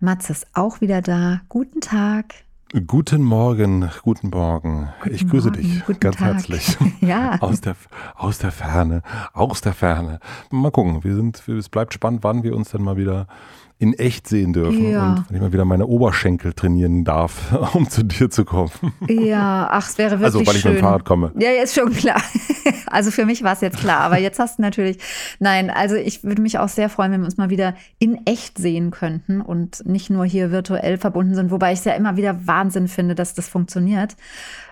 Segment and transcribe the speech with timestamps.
[0.00, 1.42] Matze ist auch wieder da.
[1.50, 2.34] Guten Tag.
[2.86, 4.88] Guten Morgen, guten Morgen.
[5.02, 6.34] Guten ich grüße Morgen, dich ganz Tag.
[6.34, 6.78] herzlich.
[7.00, 7.36] ja.
[7.40, 7.76] Aus der,
[8.14, 9.02] aus der Ferne,
[9.34, 10.20] aus der Ferne.
[10.50, 13.26] Mal gucken, wir sind, es bleibt spannend, wann wir uns dann mal wieder
[13.80, 15.14] in echt sehen dürfen ja.
[15.14, 18.70] und wenn ich mal wieder meine Oberschenkel trainieren darf, um zu dir zu kommen.
[19.08, 20.72] Ja, ach, es wäre wirklich Also, weil ich schön.
[20.72, 21.32] mit dem Fahrrad komme.
[21.38, 22.22] Ja, ist schon klar.
[22.86, 24.98] Also für mich war es jetzt klar, aber jetzt hast du natürlich,
[25.38, 28.58] nein, also ich würde mich auch sehr freuen, wenn wir uns mal wieder in echt
[28.58, 32.48] sehen könnten und nicht nur hier virtuell verbunden sind, wobei ich es ja immer wieder
[32.48, 34.16] Wahnsinn finde, dass das funktioniert.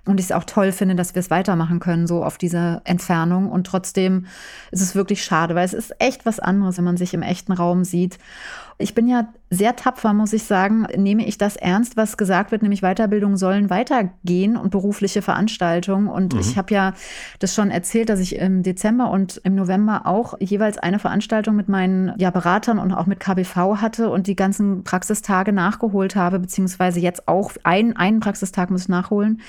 [0.05, 3.51] Und ich es auch toll finde, dass wir es weitermachen können, so auf dieser Entfernung.
[3.51, 4.27] Und trotzdem
[4.71, 7.53] ist es wirklich schade, weil es ist echt was anderes, wenn man sich im echten
[7.53, 8.19] Raum sieht.
[8.81, 12.63] Ich bin ja sehr tapfer, muss ich sagen, nehme ich das ernst, was gesagt wird,
[12.63, 16.07] nämlich Weiterbildung sollen weitergehen und berufliche Veranstaltungen.
[16.07, 16.41] Und mhm.
[16.41, 16.93] ich habe ja
[17.41, 21.69] das schon erzählt, dass ich im Dezember und im November auch jeweils eine Veranstaltung mit
[21.69, 27.01] meinen ja, Beratern und auch mit KBV hatte und die ganzen Praxistage nachgeholt habe, beziehungsweise
[27.01, 29.41] jetzt auch ein, einen Praxistag muss ich nachholen,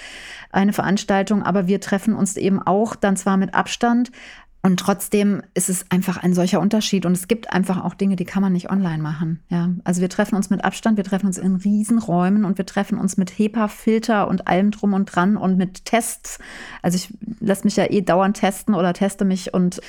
[0.51, 1.43] eine Veranstaltung.
[1.43, 4.11] Aber wir treffen uns eben auch dann zwar mit Abstand,
[4.61, 7.05] und trotzdem ist es einfach ein solcher Unterschied.
[7.05, 9.39] Und es gibt einfach auch Dinge, die kann man nicht online machen.
[9.47, 12.97] Ja, also wir treffen uns mit Abstand, wir treffen uns in Riesenräumen und wir treffen
[12.97, 16.39] uns mit HEPA-Filter und allem drum und dran und mit Tests.
[16.81, 19.79] Also ich lasse mich ja eh dauernd testen oder teste mich und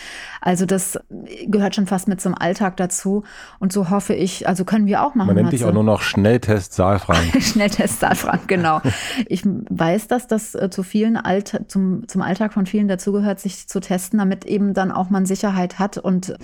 [0.41, 1.01] also das
[1.47, 3.25] gehört schon fast mit zum Alltag dazu.
[3.59, 5.27] Und so hoffe ich, also können wir auch machen.
[5.27, 7.37] Man nennt dich auch nur noch Schnelltest Saalfrank.
[7.43, 8.81] Schnelltest Saalfrank, genau.
[9.27, 13.67] ich weiß, dass das äh, zu vielen Alt zum, zum Alltag von vielen dazugehört, sich
[13.67, 16.35] zu testen, damit eben eben dann auch man Sicherheit hat und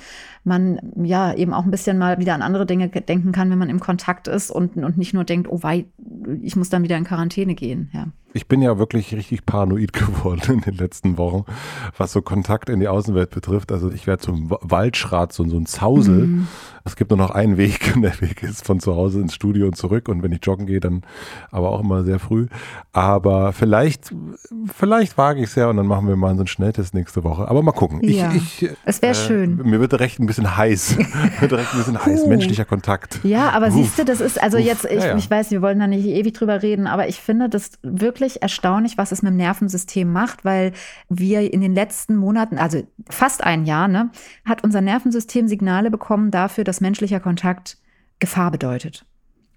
[0.45, 3.69] man ja eben auch ein bisschen mal wieder an andere Dinge denken kann, wenn man
[3.69, 5.85] im Kontakt ist und, und nicht nur denkt, oh wei,
[6.43, 7.91] ich muss dann wieder in Quarantäne gehen.
[7.93, 8.07] Ja.
[8.37, 11.47] Ich bin ja wirklich richtig paranoid geworden in den letzten Wochen,
[11.97, 13.73] was so Kontakt in die Außenwelt betrifft.
[13.73, 16.27] Also ich werde zum Waldschrat, so, so ein Zausel.
[16.27, 16.49] Mhm.
[16.85, 19.67] Es gibt nur noch einen Weg und der Weg ist von zu Hause ins Studio
[19.67, 20.09] und zurück.
[20.09, 21.03] Und wenn ich joggen gehe, dann
[21.51, 22.47] aber auch immer sehr früh.
[22.93, 24.15] Aber vielleicht,
[24.73, 27.49] vielleicht wage ich es ja und dann machen wir mal so einen Schnelltest nächste Woche.
[27.49, 28.01] Aber mal gucken.
[28.03, 29.57] Ja, ich, ich, es wäre äh, schön.
[29.57, 30.99] Mir wird recht ein bisschen heiß.
[31.41, 32.27] wird recht ein bisschen heiß.
[32.27, 33.21] Menschlicher Kontakt.
[33.25, 33.75] Ja, aber Uff.
[33.75, 34.65] siehst du, das ist, also Uff.
[34.65, 35.17] jetzt, ich, ja, ja.
[35.17, 38.99] ich weiß, wir wollen da nicht ewig drüber reden, aber ich finde das wirklich erstaunlich,
[38.99, 40.73] was es mit dem Nervensystem macht, weil
[41.09, 44.11] wir in den letzten Monaten, also fast ein Jahr, ne,
[44.45, 47.79] hat unser Nervensystem Signale bekommen dafür, dass menschlicher Kontakt
[48.19, 49.07] Gefahr bedeutet.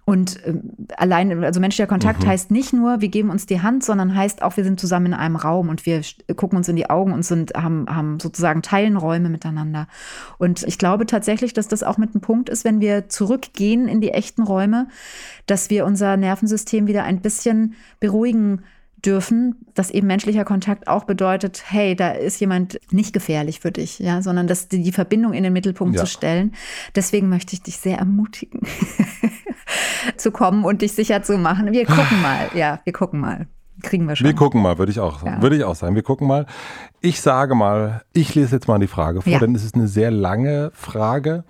[0.04, 0.54] Und äh,
[0.96, 2.28] allein, also menschlicher Kontakt mhm.
[2.28, 5.14] heißt nicht nur, wir geben uns die Hand, sondern heißt auch, wir sind zusammen in
[5.14, 6.02] einem Raum und wir
[6.36, 9.86] gucken uns in die Augen und sind, haben, haben sozusagen teilen Räume miteinander.
[10.38, 14.00] Und ich glaube tatsächlich, dass das auch mit einem Punkt ist, wenn wir zurückgehen in
[14.00, 14.88] die echten Räume,
[15.46, 18.62] dass wir unser Nervensystem wieder ein bisschen beruhigen
[19.04, 23.98] dürfen, dass eben menschlicher Kontakt auch bedeutet, hey, da ist jemand nicht gefährlich für dich,
[23.98, 26.04] ja, sondern dass die, die Verbindung in den Mittelpunkt ja.
[26.04, 26.54] zu stellen.
[26.94, 28.60] Deswegen möchte ich dich sehr ermutigen,
[30.16, 31.72] zu kommen und dich sicher zu machen.
[31.72, 33.46] Wir gucken mal, ja, wir gucken mal.
[33.82, 34.26] Kriegen wir schon.
[34.26, 35.36] Wir gucken mal, würde ich auch sagen.
[35.36, 35.42] Ja.
[35.42, 35.94] Würde ich auch sagen.
[35.94, 36.46] Wir gucken mal.
[37.00, 39.38] Ich sage mal, ich lese jetzt mal die Frage vor, ja.
[39.38, 41.44] denn es ist eine sehr lange Frage.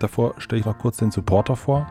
[0.00, 1.86] Davor stelle ich noch kurz den Supporter vor.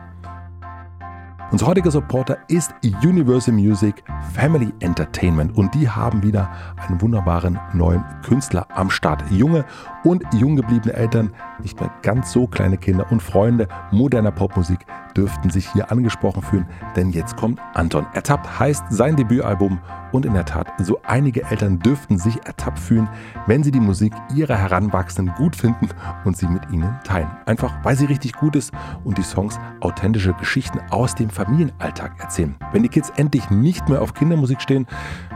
[1.50, 4.04] Unser heutiger Supporter ist Universal Music
[4.34, 9.24] Family Entertainment und die haben wieder einen wunderbaren neuen Künstler am Start.
[9.30, 9.64] Junge
[10.04, 11.32] und jung gebliebene Eltern,
[11.62, 14.80] nicht mehr ganz so kleine Kinder und Freunde moderner Popmusik
[15.18, 18.06] dürften sich hier angesprochen fühlen, denn jetzt kommt Anton.
[18.12, 19.80] Ertappt heißt sein Debütalbum
[20.12, 23.08] und in der Tat, so einige Eltern dürften sich ertappt fühlen,
[23.46, 25.88] wenn sie die Musik ihrer Heranwachsenden gut finden
[26.24, 27.28] und sie mit ihnen teilen.
[27.46, 28.72] Einfach weil sie richtig gut ist
[29.04, 32.54] und die Songs authentische Geschichten aus dem Familienalltag erzählen.
[32.72, 34.86] Wenn die Kids endlich nicht mehr auf Kindermusik stehen,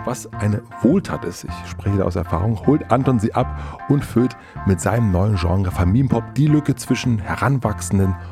[0.04, 4.36] was eine Wohltat ist, ich spreche da aus Erfahrung, holt Anton sie ab und füllt
[4.66, 8.14] mit seinem neuen Genre Familienpop die Lücke zwischen Heranwachsenden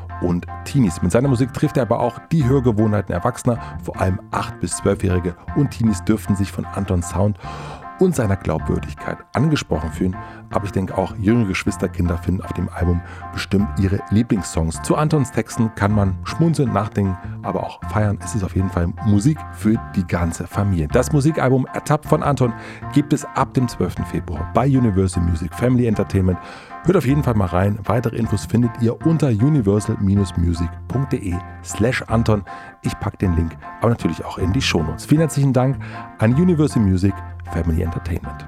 [0.65, 1.01] Teenies.
[1.01, 5.35] Mit seiner Musik trifft er aber auch die Hörgewohnheiten Erwachsener, vor allem 8- bis 12-Jährige
[5.55, 7.37] und Teenies dürften sich von Antons Sound
[8.01, 10.15] und seiner Glaubwürdigkeit angesprochen fühlen.
[10.49, 13.01] Aber ich denke auch, jüngere Geschwisterkinder finden auf dem Album
[13.31, 14.81] bestimmt ihre Lieblingssongs.
[14.81, 18.17] Zu Antons Texten kann man schmunzeln, nachdenken, aber auch feiern.
[18.23, 20.87] Es ist auf jeden Fall Musik für die ganze Familie.
[20.87, 22.53] Das Musikalbum Ertappt von Anton
[22.93, 23.95] gibt es ab dem 12.
[24.09, 26.39] Februar bei Universal Music Family Entertainment.
[26.83, 27.77] Hört auf jeden Fall mal rein.
[27.83, 32.43] Weitere Infos findet ihr unter universal-music.de slash Anton.
[32.81, 35.05] Ich packe den Link aber natürlich auch in die Shownotes.
[35.05, 35.77] Vielen herzlichen Dank
[36.19, 37.13] an Universal Music
[37.51, 38.47] Family Entertainment.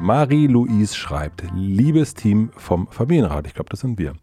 [0.00, 4.14] Marie-Louise schreibt, liebes Team vom Familienrat, ich glaube, das sind wir.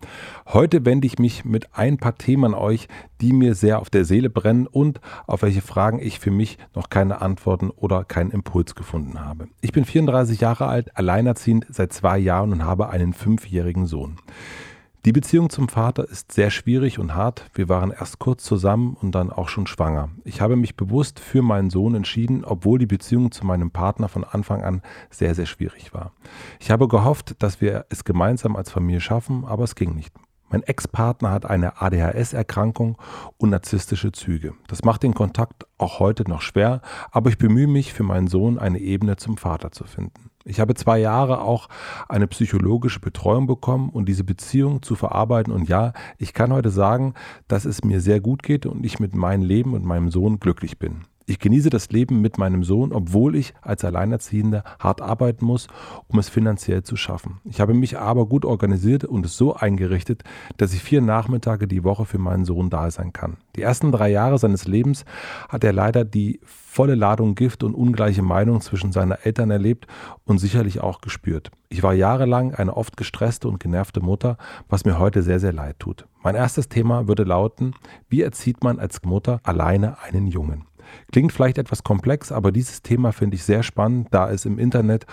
[0.47, 2.87] Heute wende ich mich mit ein paar Themen an euch,
[3.21, 6.89] die mir sehr auf der Seele brennen und auf welche Fragen ich für mich noch
[6.89, 9.47] keine Antworten oder keinen Impuls gefunden habe.
[9.61, 14.17] Ich bin 34 Jahre alt, alleinerziehend seit zwei Jahren und habe einen fünfjährigen Sohn.
[15.07, 17.49] Die Beziehung zum Vater ist sehr schwierig und hart.
[17.53, 20.09] Wir waren erst kurz zusammen und dann auch schon schwanger.
[20.25, 24.25] Ich habe mich bewusst für meinen Sohn entschieden, obwohl die Beziehung zu meinem Partner von
[24.25, 26.11] Anfang an sehr, sehr schwierig war.
[26.59, 30.13] Ich habe gehofft, dass wir es gemeinsam als Familie schaffen, aber es ging nicht.
[30.49, 32.97] Mein Ex-Partner hat eine ADHS-Erkrankung
[33.37, 34.55] und narzisstische Züge.
[34.67, 36.81] Das macht den Kontakt auch heute noch schwer,
[37.11, 40.31] aber ich bemühe mich für meinen Sohn eine Ebene zum Vater zu finden.
[40.47, 41.67] Ich habe zwei Jahre auch
[42.07, 45.51] eine psychologische Betreuung bekommen und diese Beziehung zu verarbeiten.
[45.51, 47.13] Und ja, ich kann heute sagen,
[47.47, 50.79] dass es mir sehr gut geht und ich mit meinem Leben und meinem Sohn glücklich
[50.79, 51.05] bin.
[51.29, 55.67] Ich genieße das Leben mit meinem Sohn, obwohl ich als Alleinerziehender hart arbeiten muss,
[56.07, 57.41] um es finanziell zu schaffen.
[57.43, 60.23] Ich habe mich aber gut organisiert und es so eingerichtet,
[60.55, 63.35] dass ich vier Nachmittage die Woche für meinen Sohn da sein kann.
[63.57, 65.03] Die ersten drei Jahre seines Lebens
[65.49, 69.85] hat er leider die volle Ladung Gift und ungleiche Meinung zwischen seinen Eltern erlebt
[70.23, 71.51] und sicherlich auch gespürt.
[71.67, 74.37] Ich war jahrelang eine oft gestresste und genervte Mutter,
[74.69, 76.07] was mir heute sehr, sehr leid tut.
[76.23, 77.73] Mein erstes Thema würde lauten,
[78.07, 80.63] wie erzieht man als Mutter alleine einen Jungen?
[81.11, 85.05] Klingt vielleicht etwas komplex, aber dieses Thema finde ich sehr spannend, da es im Internet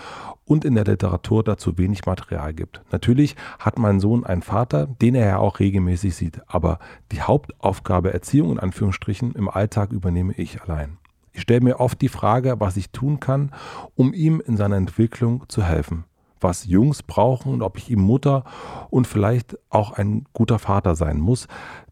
[0.45, 2.81] und in der Literatur dazu wenig Material gibt.
[2.91, 6.79] Natürlich hat mein Sohn einen Vater, den er ja auch regelmäßig sieht, aber
[7.11, 10.97] die Hauptaufgabe Erziehung in Anführungsstrichen im Alltag übernehme ich allein.
[11.33, 13.51] Ich stelle mir oft die Frage, was ich tun kann,
[13.95, 16.05] um ihm in seiner Entwicklung zu helfen
[16.41, 18.43] was Jungs brauchen und ob ich ihm Mutter
[18.91, 21.47] und vielleicht auch ein guter Vater sein muss,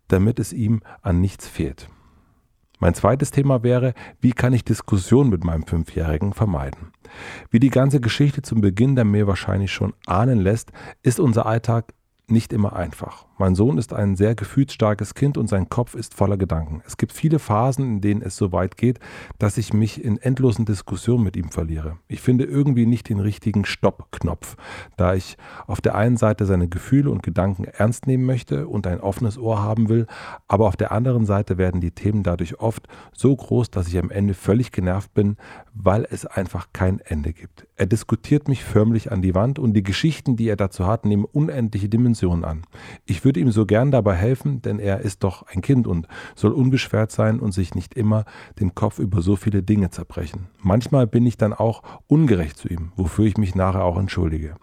[0.07, 1.89] damit es ihm an nichts fehlt.
[2.83, 6.91] Mein zweites Thema wäre, wie kann ich Diskussionen mit meinem Fünfjährigen vermeiden?
[7.49, 11.93] Wie die ganze Geschichte zum Beginn der mir wahrscheinlich schon ahnen lässt, ist unser Alltag
[12.27, 13.25] nicht immer einfach.
[13.37, 16.83] Mein Sohn ist ein sehr gefühlsstarkes Kind und sein Kopf ist voller Gedanken.
[16.85, 18.99] Es gibt viele Phasen, in denen es so weit geht,
[19.39, 21.97] dass ich mich in endlosen Diskussionen mit ihm verliere.
[22.07, 24.55] Ich finde irgendwie nicht den richtigen Stopp-Knopf,
[24.97, 29.01] da ich auf der einen Seite seine Gefühle und Gedanken ernst nehmen möchte und ein
[29.01, 30.05] offenes Ohr haben will,
[30.47, 34.11] aber auf der anderen Seite werden die Themen dadurch oft so groß, dass ich am
[34.11, 35.37] Ende völlig genervt bin,
[35.73, 37.65] weil es einfach kein Ende gibt.
[37.77, 41.25] Er diskutiert mich förmlich an die Wand und die Geschichten, die er dazu hat, nehmen
[41.25, 42.61] unendliche Dimensionen an.
[43.05, 46.51] Ich würde ihm so gern dabei helfen, denn er ist doch ein Kind und soll
[46.51, 48.25] unbeschwert sein und sich nicht immer
[48.59, 50.47] den Kopf über so viele Dinge zerbrechen.
[50.59, 54.55] Manchmal bin ich dann auch ungerecht zu ihm, wofür ich mich nachher auch entschuldige.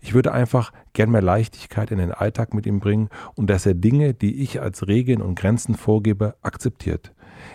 [0.00, 3.74] Ich würde einfach gern mehr Leichtigkeit in den Alltag mit ihm bringen und dass er
[3.74, 7.12] Dinge, die ich als Regeln und Grenzen vorgebe, akzeptiert.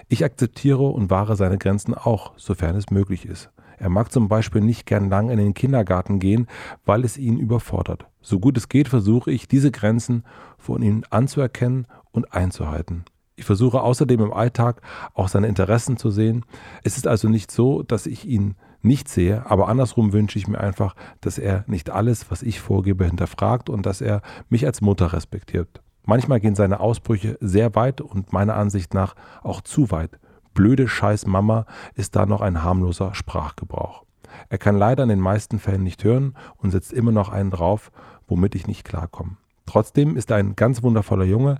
[0.09, 3.49] Ich akzeptiere und wahre seine Grenzen auch, sofern es möglich ist.
[3.77, 6.47] Er mag zum Beispiel nicht gern lang in den Kindergarten gehen,
[6.85, 8.07] weil es ihn überfordert.
[8.21, 10.23] So gut es geht, versuche ich, diese Grenzen
[10.57, 13.05] von ihm anzuerkennen und einzuhalten.
[13.35, 14.81] Ich versuche außerdem im Alltag
[15.13, 16.43] auch seine Interessen zu sehen.
[16.83, 20.59] Es ist also nicht so, dass ich ihn nicht sehe, aber andersrum wünsche ich mir
[20.59, 25.13] einfach, dass er nicht alles, was ich vorgebe, hinterfragt und dass er mich als Mutter
[25.13, 25.81] respektiert.
[26.03, 30.19] Manchmal gehen seine Ausbrüche sehr weit und meiner Ansicht nach auch zu weit
[30.57, 34.03] blöde Scheiß Mama ist da noch ein harmloser Sprachgebrauch.
[34.49, 37.91] Er kann leider in den meisten Fällen nicht hören und setzt immer noch einen drauf,
[38.27, 39.37] womit ich nicht klarkomme.
[39.67, 41.59] Trotzdem ist er ein ganz wundervoller Junge,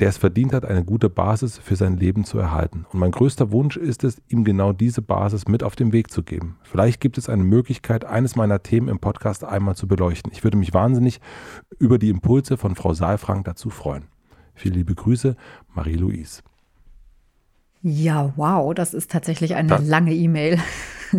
[0.00, 2.86] der es verdient hat, eine gute Basis für sein Leben zu erhalten.
[2.92, 6.22] Und mein größter Wunsch ist es, ihm genau diese Basis mit auf den Weg zu
[6.22, 6.56] geben.
[6.62, 10.32] Vielleicht gibt es eine Möglichkeit, eines meiner Themen im Podcast einmal zu beleuchten.
[10.32, 11.20] Ich würde mich wahnsinnig
[11.78, 14.04] über die Impulse von Frau Saalfrank dazu freuen.
[14.54, 15.36] Viele liebe Grüße,
[15.74, 16.42] Marie-Louise.
[17.82, 20.58] Ja, wow, das ist tatsächlich eine das, lange E-Mail.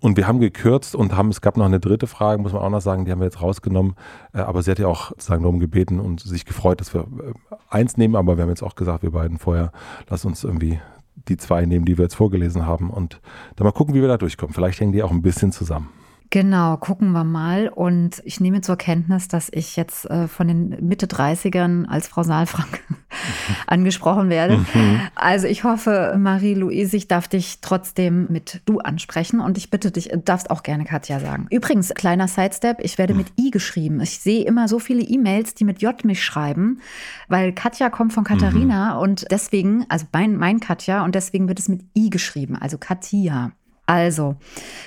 [0.00, 2.70] Und wir haben gekürzt und haben, es gab noch eine dritte Frage, muss man auch
[2.70, 3.96] noch sagen, die haben wir jetzt rausgenommen.
[4.32, 7.56] Äh, aber sie hat ja auch sozusagen darum gebeten und sich gefreut, dass wir äh,
[7.68, 8.14] eins nehmen.
[8.14, 9.72] Aber wir haben jetzt auch gesagt, wir beiden vorher,
[10.08, 10.80] lass uns irgendwie
[11.28, 13.20] die zwei nehmen, die wir jetzt vorgelesen haben und
[13.56, 14.54] dann mal gucken, wie wir da durchkommen.
[14.54, 15.88] Vielleicht hängen die auch ein bisschen zusammen.
[16.32, 17.68] Genau, gucken wir mal.
[17.68, 22.22] Und ich nehme zur Kenntnis, dass ich jetzt äh, von den Mitte 30ern als Frau
[22.22, 22.80] Saalfrank
[23.66, 24.56] angesprochen werde.
[24.56, 25.02] Mhm.
[25.14, 30.08] Also ich hoffe, Marie-Louise, ich darf dich trotzdem mit du ansprechen und ich bitte dich,
[30.24, 31.48] darfst auch gerne Katja sagen.
[31.50, 34.00] Übrigens, kleiner Sidestep, ich werde mit I geschrieben.
[34.00, 36.80] Ich sehe immer so viele E-Mails, die mit J mich schreiben,
[37.28, 39.00] weil Katja kommt von Katharina mhm.
[39.02, 43.52] und deswegen, also mein, mein Katja, und deswegen wird es mit I geschrieben, also Katja.
[43.86, 44.36] Also,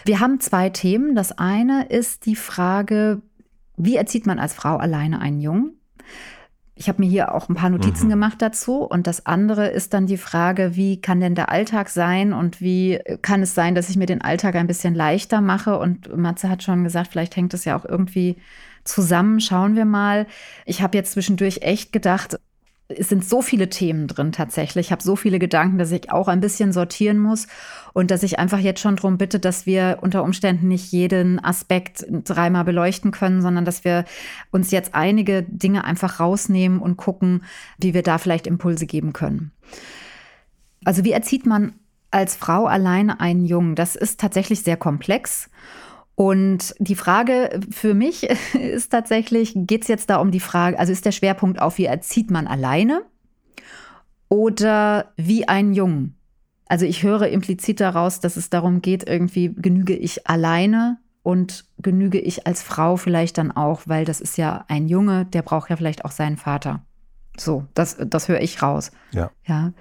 [0.06, 1.16] wir haben zwei Themen.
[1.16, 3.22] Das eine ist die Frage,
[3.78, 5.74] wie erzieht man als Frau alleine einen Jungen?
[6.78, 8.12] Ich habe mir hier auch ein paar Notizen mhm.
[8.12, 8.84] gemacht dazu.
[8.84, 13.00] Und das andere ist dann die Frage, wie kann denn der Alltag sein und wie
[13.22, 15.80] kann es sein, dass ich mir den Alltag ein bisschen leichter mache?
[15.80, 18.38] Und Matze hat schon gesagt, vielleicht hängt es ja auch irgendwie
[18.84, 19.40] zusammen.
[19.40, 20.28] Schauen wir mal.
[20.66, 22.40] Ich habe jetzt zwischendurch echt gedacht,
[22.88, 24.88] es sind so viele Themen drin tatsächlich.
[24.88, 27.48] Ich habe so viele Gedanken, dass ich auch ein bisschen sortieren muss
[27.94, 32.06] und dass ich einfach jetzt schon darum bitte, dass wir unter Umständen nicht jeden Aspekt
[32.10, 34.06] dreimal beleuchten können, sondern dass wir
[34.52, 37.44] uns jetzt einige Dinge einfach rausnehmen und gucken,
[37.80, 39.52] wie wir da vielleicht Impulse geben können.
[40.84, 41.74] Also wie erzieht man
[42.12, 43.74] als Frau alleine einen Jungen?
[43.74, 45.50] Das ist tatsächlich sehr komplex.
[46.16, 50.92] Und die Frage für mich ist tatsächlich, geht es jetzt da um die Frage, also
[50.92, 53.04] ist der Schwerpunkt auf, wie erzieht man alleine
[54.30, 56.18] oder wie ein Jungen?
[56.68, 62.20] Also ich höre implizit daraus, dass es darum geht, irgendwie genüge ich alleine und genüge
[62.20, 65.76] ich als Frau vielleicht dann auch, weil das ist ja ein Junge, der braucht ja
[65.76, 66.82] vielleicht auch seinen Vater.
[67.38, 68.92] So, das, das höre ich raus.
[69.12, 69.32] Ja.
[69.46, 69.74] Ja.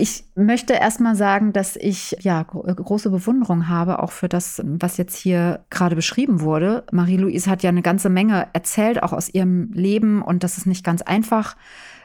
[0.00, 5.16] Ich möchte erstmal sagen, dass ich ja große Bewunderung habe, auch für das, was jetzt
[5.16, 6.84] hier gerade beschrieben wurde.
[6.92, 10.84] Marie-Louise hat ja eine ganze Menge erzählt, auch aus ihrem Leben und das ist nicht
[10.84, 11.56] ganz einfach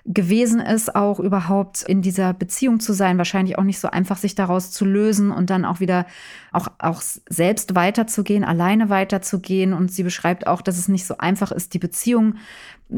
[0.05, 3.17] gewesen ist, auch überhaupt in dieser Beziehung zu sein.
[3.17, 6.05] Wahrscheinlich auch nicht so einfach, sich daraus zu lösen und dann auch wieder
[6.51, 9.71] auch, auch selbst weiterzugehen, alleine weiterzugehen.
[9.71, 12.35] Und sie beschreibt auch, dass es nicht so einfach ist, die Beziehung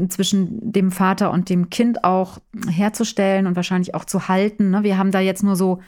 [0.08, 4.70] zwischen dem Vater und dem Kind auch herzustellen und wahrscheinlich auch zu halten.
[4.70, 4.82] Ne?
[4.82, 5.80] Wir haben da jetzt nur so,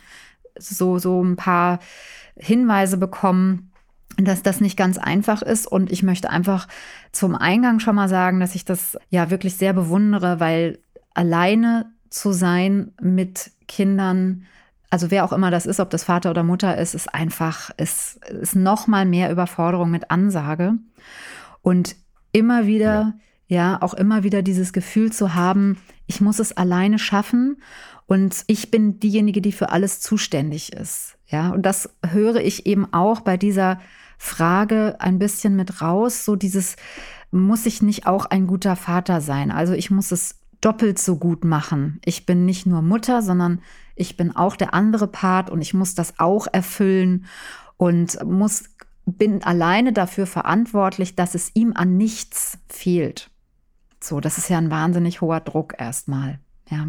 [0.56, 1.80] so, so ein paar
[2.36, 3.72] Hinweise bekommen,
[4.16, 5.66] dass das nicht ganz einfach ist.
[5.66, 6.68] Und ich möchte einfach
[7.12, 10.78] zum Eingang schon mal sagen, dass ich das ja wirklich sehr bewundere, weil
[11.18, 14.44] alleine zu sein mit Kindern,
[14.88, 18.24] also wer auch immer das ist, ob das Vater oder Mutter ist, ist einfach, ist,
[18.26, 20.74] ist noch mal mehr Überforderung mit Ansage.
[21.60, 21.96] Und
[22.30, 23.14] immer wieder,
[23.48, 23.72] ja.
[23.72, 27.60] ja, auch immer wieder dieses Gefühl zu haben, ich muss es alleine schaffen
[28.06, 31.16] und ich bin diejenige, die für alles zuständig ist.
[31.26, 33.80] Ja, und das höre ich eben auch bei dieser
[34.18, 36.76] Frage ein bisschen mit raus, so dieses,
[37.32, 39.50] muss ich nicht auch ein guter Vater sein?
[39.50, 42.00] Also ich muss es doppelt so gut machen.
[42.04, 43.60] Ich bin nicht nur Mutter, sondern
[43.94, 47.26] ich bin auch der andere Part und ich muss das auch erfüllen
[47.76, 48.64] und muss
[49.16, 53.30] bin alleine dafür verantwortlich, dass es ihm an nichts fehlt.
[54.00, 56.38] So, das ist ja ein wahnsinnig hoher Druck erstmal,
[56.70, 56.88] ja.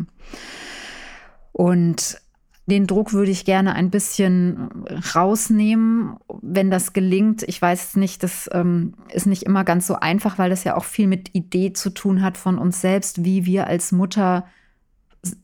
[1.52, 2.22] Und
[2.70, 4.70] den Druck würde ich gerne ein bisschen
[5.14, 7.44] rausnehmen, wenn das gelingt.
[7.44, 10.86] Ich weiß nicht, das ähm, ist nicht immer ganz so einfach, weil das ja auch
[10.86, 14.46] viel mit Idee zu tun hat von uns selbst, wie wir als Mutter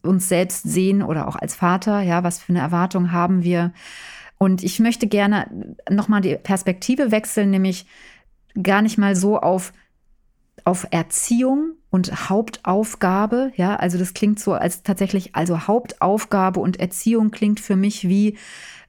[0.01, 2.01] uns selbst sehen oder auch als Vater.
[2.01, 3.73] Ja, was für eine Erwartung haben wir?
[4.37, 7.85] Und ich möchte gerne nochmal die Perspektive wechseln, nämlich
[8.61, 9.73] gar nicht mal so auf
[10.63, 13.51] auf Erziehung und Hauptaufgabe.
[13.55, 18.37] Ja, also das klingt so als tatsächlich, also Hauptaufgabe und Erziehung klingt für mich wie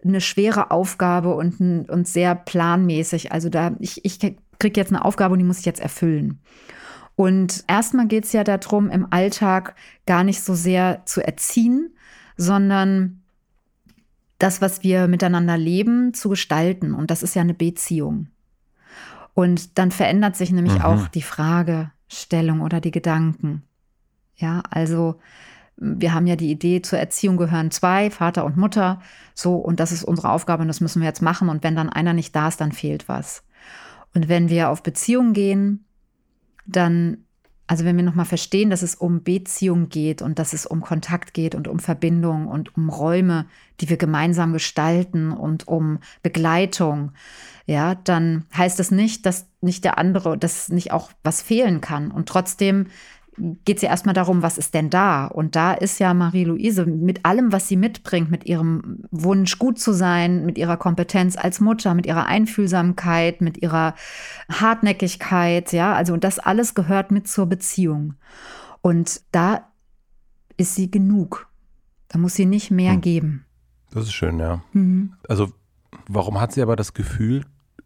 [0.05, 3.33] eine schwere Aufgabe und, und sehr planmäßig.
[3.33, 6.41] Also da, ich, ich kriege jetzt eine Aufgabe und die muss ich jetzt erfüllen.
[7.17, 11.95] Und erstmal geht es ja darum, im Alltag gar nicht so sehr zu erziehen,
[12.37, 13.23] sondern
[14.39, 16.93] das, was wir miteinander leben, zu gestalten.
[16.93, 18.29] Und das ist ja eine Beziehung.
[19.37, 20.81] Und dann verändert sich nämlich mhm.
[20.81, 23.65] auch die Fragestellung oder die Gedanken.
[24.35, 25.21] Ja, also
[25.77, 29.03] wir haben ja die Idee, zur Erziehung gehören zwei, Vater und Mutter.
[29.35, 31.51] So, und das ist unsere Aufgabe und das müssen wir jetzt machen.
[31.51, 33.45] Und wenn dann einer nicht da ist, dann fehlt was.
[34.15, 35.85] Und wenn wir auf Beziehung gehen,
[36.65, 37.26] dann,
[37.67, 41.35] also wenn wir nochmal verstehen, dass es um Beziehung geht und dass es um Kontakt
[41.35, 43.47] geht und um Verbindung und um Räume,
[43.81, 47.13] die wir gemeinsam gestalten und um Begleitung,
[47.67, 52.13] ja, dann heißt das nicht, dass nicht der andere, dass nicht auch was fehlen kann.
[52.13, 52.87] Und trotzdem
[53.39, 55.27] geht es ja erstmal darum, was ist denn da?
[55.27, 59.93] Und da ist ja Marie-Louise mit allem, was sie mitbringt, mit ihrem Wunsch, gut zu
[59.93, 63.95] sein, mit ihrer Kompetenz als Mutter, mit ihrer Einfühlsamkeit, mit ihrer
[64.51, 68.15] Hartnäckigkeit, ja, also das alles gehört mit zur Beziehung.
[68.81, 69.67] Und da
[70.57, 71.49] ist sie genug.
[72.09, 73.01] Da muss sie nicht mehr hm.
[73.01, 73.45] geben.
[73.91, 74.63] Das ist schön, ja.
[74.73, 75.15] Mhm.
[75.29, 75.53] Also,
[76.09, 77.45] warum hat sie aber das Gefühl,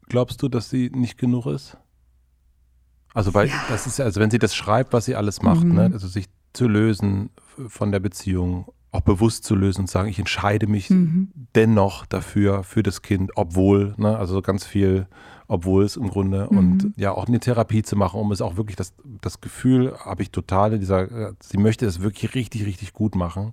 [0.09, 1.77] glaubst du, dass sie nicht genug ist?
[3.15, 3.55] Also, weil ja.
[3.69, 5.71] das ist ja, also wenn sie das schreibt, was sie alles macht, ne?
[5.71, 5.75] mhm.
[5.75, 5.91] ne?
[5.93, 7.31] also sich zu lösen
[7.69, 11.31] von der Beziehung, auch bewusst zu lösen und sagen, ich entscheide mich mhm.
[11.55, 14.17] dennoch dafür, für das Kind, obwohl, ne?
[14.17, 15.07] also ganz viel,
[15.47, 16.59] obwohl es im Grunde mhm.
[16.59, 20.23] und ja auch eine Therapie zu machen, um es auch wirklich, das, das Gefühl habe
[20.23, 23.53] ich total, dieser, sie möchte es wirklich richtig, richtig gut machen.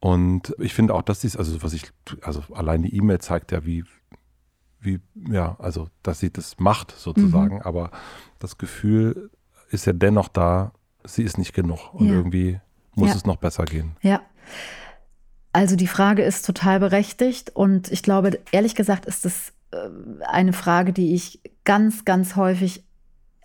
[0.00, 1.90] Und ich finde auch, dass sie es, also was ich,
[2.22, 3.84] also allein die E-Mail zeigt ja, wie,
[4.86, 5.00] wie,
[5.30, 7.62] ja, also dass sie das macht sozusagen, mhm.
[7.62, 7.90] aber
[8.38, 9.30] das Gefühl
[9.70, 10.72] ist ja dennoch da,
[11.04, 12.14] sie ist nicht genug und ja.
[12.14, 12.60] irgendwie
[12.94, 13.16] muss ja.
[13.16, 13.96] es noch besser gehen.
[14.00, 14.22] Ja.
[15.52, 19.76] Also die Frage ist total berechtigt und ich glaube, ehrlich gesagt, ist es äh,
[20.26, 22.84] eine Frage, die ich ganz, ganz häufig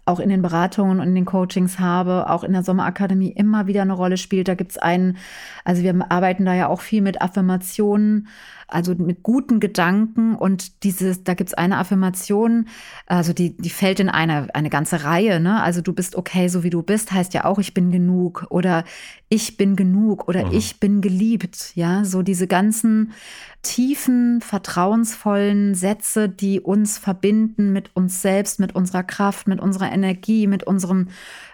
[0.06, 3.84] auch in den Beratungen und in den Coachings habe, auch in der Sommerakademie immer wieder
[3.84, 4.48] eine Rolle spielt.
[4.48, 5.18] Da gibt es einen,
[5.64, 8.28] also wir arbeiten da ja auch viel mit Affirmationen,
[8.72, 12.68] also mit guten Gedanken und dieses, da gibt es eine Affirmation,
[13.06, 15.62] also die, die fällt in eine, eine ganze Reihe, ne?
[15.62, 18.84] Also du bist okay, so wie du bist, heißt ja auch, ich bin genug oder
[19.30, 20.54] ich bin genug oder mhm.
[20.54, 23.14] ich bin geliebt, ja, so diese ganzen
[23.62, 30.48] tiefen, vertrauensvollen Sätze, die uns verbinden mit uns selbst, mit unserer Kraft, mit unserer Energie,
[30.48, 31.10] mit unserem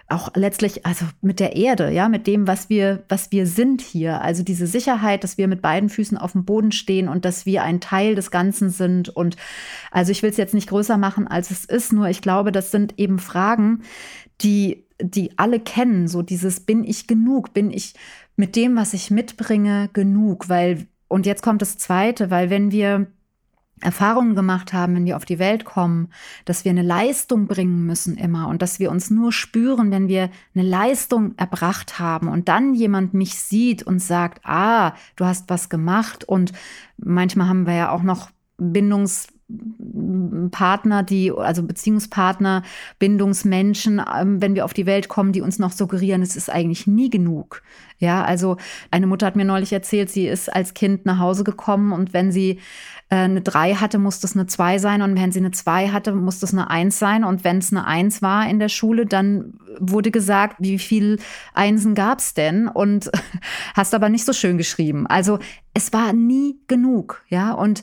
[0.08, 4.22] auch letztlich, also mit der Erde, ja, mit dem, was wir, was wir sind hier.
[4.22, 7.62] Also diese Sicherheit, dass wir mit beiden Füßen auf dem Boden stehen und dass wir
[7.62, 9.10] ein Teil des Ganzen sind.
[9.10, 9.36] Und
[9.90, 12.70] also ich will es jetzt nicht größer machen, als es ist, nur ich glaube, das
[12.70, 13.82] sind eben Fragen,
[14.40, 16.08] die, die alle kennen.
[16.08, 17.52] So dieses, bin ich genug?
[17.52, 17.92] Bin ich
[18.34, 20.48] mit dem, was ich mitbringe, genug?
[20.48, 23.08] Weil, und jetzt kommt das Zweite, weil wenn wir
[23.80, 26.08] Erfahrungen gemacht haben, wenn wir auf die Welt kommen,
[26.44, 30.30] dass wir eine Leistung bringen müssen immer und dass wir uns nur spüren, wenn wir
[30.54, 35.68] eine Leistung erbracht haben und dann jemand mich sieht und sagt, ah, du hast was
[35.68, 36.52] gemacht und
[36.96, 39.28] manchmal haben wir ja auch noch Bindungs
[40.50, 42.62] Partner, die, also Beziehungspartner,
[42.98, 46.86] Bindungsmenschen, ähm, wenn wir auf die Welt kommen, die uns noch suggerieren, es ist eigentlich
[46.86, 47.62] nie genug.
[47.98, 48.58] Ja, also
[48.90, 52.30] eine Mutter hat mir neulich erzählt, sie ist als Kind nach Hause gekommen und wenn
[52.30, 52.60] sie
[53.08, 56.12] äh, eine 3 hatte, musste es eine 2 sein und wenn sie eine 2 hatte,
[56.12, 59.54] musste es eine 1 sein und wenn es eine 1 war in der Schule, dann
[59.80, 61.18] wurde gesagt, wie viel
[61.54, 63.10] Einsen gab es denn und
[63.74, 65.06] hast aber nicht so schön geschrieben.
[65.06, 65.38] Also
[65.74, 67.82] es war nie genug, ja, und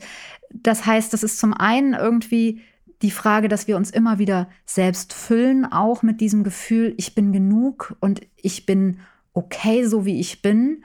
[0.63, 2.61] das heißt, das ist zum einen irgendwie
[3.01, 7.31] die Frage, dass wir uns immer wieder selbst füllen, auch mit diesem Gefühl, ich bin
[7.31, 8.99] genug und ich bin
[9.33, 10.83] okay, so wie ich bin.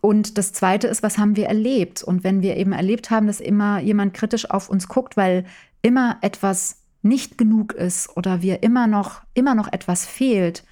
[0.00, 2.02] Und das Zweite ist, was haben wir erlebt?
[2.02, 5.44] Und wenn wir eben erlebt haben, dass immer jemand kritisch auf uns guckt, weil
[5.82, 10.64] immer etwas nicht genug ist oder wir immer noch, immer noch etwas fehlt,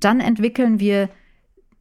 [0.00, 1.08] dann entwickeln wir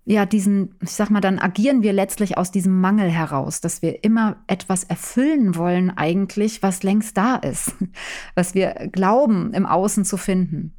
[0.09, 4.05] ja, diesen, ich sag mal, dann agieren wir letztlich aus diesem Mangel heraus, dass wir
[4.05, 7.75] immer etwas erfüllen wollen eigentlich, was längst da ist,
[8.35, 10.73] was wir glauben im Außen zu finden.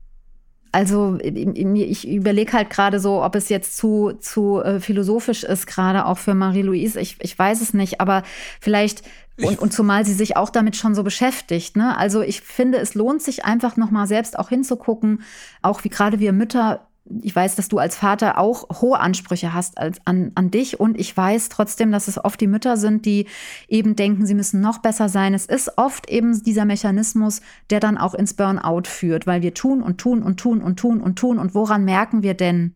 [0.73, 6.07] Also ich überlege halt gerade so, ob es jetzt zu, zu äh, philosophisch ist, gerade
[6.07, 6.99] auch für Marie-Louise.
[6.99, 8.23] Ich, ich weiß es nicht, aber
[8.61, 9.03] vielleicht,
[9.43, 11.77] und, und zumal sie sich auch damit schon so beschäftigt.
[11.77, 11.97] Ne?
[11.97, 15.23] Also ich finde, es lohnt sich einfach nochmal selbst auch hinzugucken,
[15.63, 16.88] auch wie gerade wir Mütter
[17.23, 20.99] ich weiß, dass du als Vater auch hohe Ansprüche hast als, an, an dich und
[20.99, 23.27] ich weiß trotzdem, dass es oft die Mütter sind, die
[23.69, 25.35] eben denken, sie müssen noch besser sein.
[25.35, 27.41] Es ist oft eben dieser Mechanismus,
[27.71, 31.01] der dann auch ins Burnout führt, weil wir tun und tun und tun und tun
[31.01, 32.75] und tun und woran merken wir denn,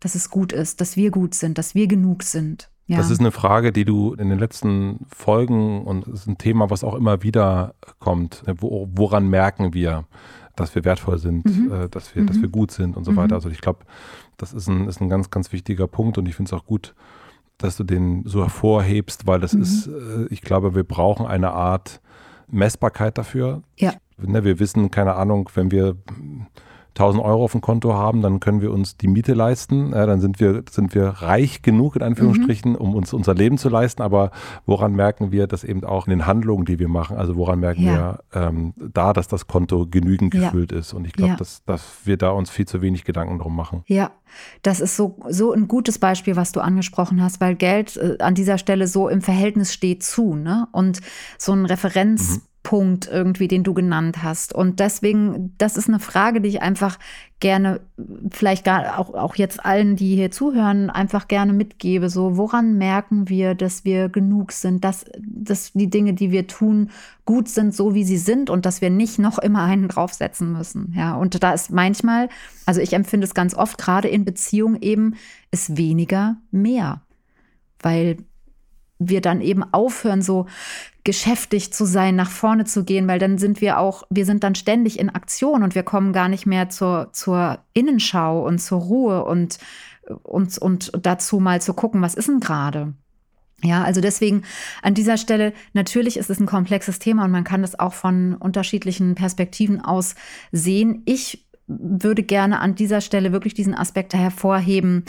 [0.00, 2.68] dass es gut ist, dass wir gut sind, dass wir genug sind?
[2.86, 2.96] Ja.
[2.96, 6.82] Das ist eine Frage, die du in den letzten Folgen und ist ein Thema, was
[6.82, 8.42] auch immer wieder kommt.
[8.58, 10.04] Wo, woran merken wir?
[10.62, 11.72] Dass wir wertvoll sind, mhm.
[11.72, 12.26] äh, dass, wir, mhm.
[12.28, 13.16] dass wir gut sind und so mhm.
[13.16, 13.34] weiter.
[13.34, 13.80] Also ich glaube,
[14.36, 16.94] das ist ein, ist ein ganz, ganz wichtiger Punkt und ich finde es auch gut,
[17.58, 19.62] dass du den so hervorhebst, weil das mhm.
[19.62, 22.00] ist, äh, ich glaube, wir brauchen eine Art
[22.48, 23.62] Messbarkeit dafür.
[23.76, 23.94] Ja.
[24.18, 25.96] Ne, wir wissen, keine Ahnung, wenn wir
[26.94, 29.92] 1000 Euro auf dem Konto haben, dann können wir uns die Miete leisten.
[29.92, 32.78] Ja, dann sind wir, sind wir reich genug, in Anführungsstrichen, mhm.
[32.78, 34.02] um uns unser Leben zu leisten.
[34.02, 34.30] Aber
[34.66, 37.16] woran merken wir das eben auch in den Handlungen, die wir machen?
[37.16, 38.18] Also woran merken ja.
[38.32, 40.78] wir ähm, da, dass das Konto genügend gefüllt ja.
[40.78, 40.92] ist?
[40.92, 43.82] Und ich glaube, dass, dass wir da uns viel zu wenig Gedanken drum machen.
[43.86, 44.10] Ja,
[44.62, 48.34] das ist so, so ein gutes Beispiel, was du angesprochen hast, weil Geld äh, an
[48.34, 50.34] dieser Stelle so im Verhältnis steht zu.
[50.34, 50.68] Ne?
[50.72, 51.00] Und
[51.38, 52.36] so ein Referenz.
[52.36, 52.42] Mhm.
[52.62, 54.54] Punkt irgendwie, den du genannt hast.
[54.54, 56.98] Und deswegen, das ist eine Frage, die ich einfach
[57.40, 57.80] gerne,
[58.30, 62.08] vielleicht gar auch, auch jetzt allen, die hier zuhören, einfach gerne mitgebe.
[62.08, 66.90] So, woran merken wir, dass wir genug sind, dass, dass die Dinge, die wir tun,
[67.24, 70.94] gut sind, so wie sie sind und dass wir nicht noch immer einen draufsetzen müssen.
[70.96, 72.28] Ja, und da ist manchmal,
[72.64, 75.16] also ich empfinde es ganz oft, gerade in Beziehungen eben,
[75.50, 77.02] ist weniger mehr.
[77.80, 78.18] Weil
[79.08, 80.46] wir dann eben aufhören, so
[81.04, 84.54] geschäftig zu sein, nach vorne zu gehen, weil dann sind wir auch, wir sind dann
[84.54, 89.24] ständig in Aktion und wir kommen gar nicht mehr zur, zur Innenschau und zur Ruhe
[89.24, 89.58] und,
[90.22, 92.94] und, und dazu mal zu gucken, was ist denn gerade?
[93.64, 94.42] Ja, also deswegen
[94.82, 98.34] an dieser Stelle, natürlich ist es ein komplexes Thema und man kann das auch von
[98.34, 100.14] unterschiedlichen Perspektiven aus
[100.50, 101.02] sehen.
[101.04, 105.04] Ich würde gerne an dieser Stelle wirklich diesen Aspekt hervorheben.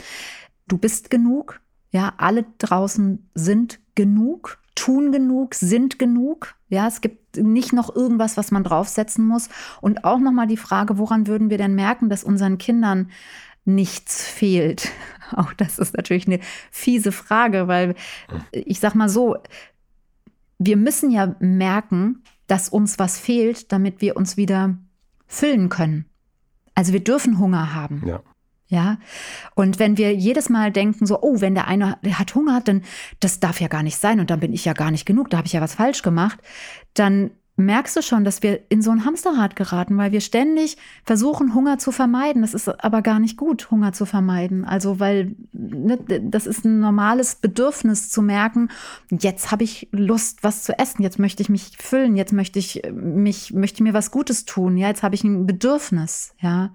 [0.68, 1.60] Du bist genug.
[1.90, 6.54] Ja, alle draußen sind genug, tun genug, sind genug.
[6.68, 9.48] Ja, es gibt nicht noch irgendwas, was man draufsetzen muss.
[9.80, 13.10] Und auch nochmal die Frage, woran würden wir denn merken, dass unseren Kindern
[13.64, 14.90] nichts fehlt?
[15.32, 17.94] Auch das ist natürlich eine fiese Frage, weil
[18.52, 19.36] ich sag mal so,
[20.58, 24.76] wir müssen ja merken, dass uns was fehlt, damit wir uns wieder
[25.26, 26.04] füllen können.
[26.74, 28.02] Also wir dürfen Hunger haben.
[28.06, 28.22] Ja.
[28.74, 28.98] Ja.
[29.54, 32.82] Und wenn wir jedes Mal denken, so, oh, wenn der eine hat Hunger, dann
[33.20, 35.36] das darf ja gar nicht sein und dann bin ich ja gar nicht genug, da
[35.36, 36.40] habe ich ja was falsch gemacht,
[36.94, 41.54] dann merkst du schon, dass wir in so ein Hamsterrad geraten, weil wir ständig versuchen,
[41.54, 42.42] Hunger zu vermeiden.
[42.42, 44.64] Das ist aber gar nicht gut, Hunger zu vermeiden.
[44.64, 48.70] Also, weil ne, das ist ein normales Bedürfnis zu merken,
[49.10, 52.82] jetzt habe ich Lust, was zu essen, jetzt möchte ich mich füllen, jetzt möchte ich
[52.92, 56.72] mich, möchte mir was Gutes tun, ja, jetzt habe ich ein Bedürfnis, ja.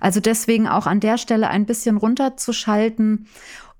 [0.00, 3.26] Also deswegen auch an der Stelle ein bisschen runterzuschalten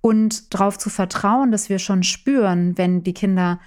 [0.03, 3.59] und darauf zu vertrauen, dass wir schon spüren, wenn die Kinder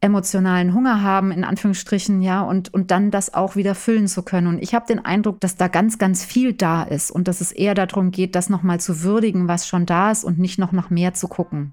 [0.00, 4.46] emotionalen Hunger haben, in Anführungsstrichen, ja, und, und dann das auch wieder füllen zu können.
[4.46, 7.52] Und ich habe den Eindruck, dass da ganz, ganz viel da ist und dass es
[7.52, 10.90] eher darum geht, das nochmal zu würdigen, was schon da ist und nicht noch nach
[10.90, 11.72] mehr zu gucken.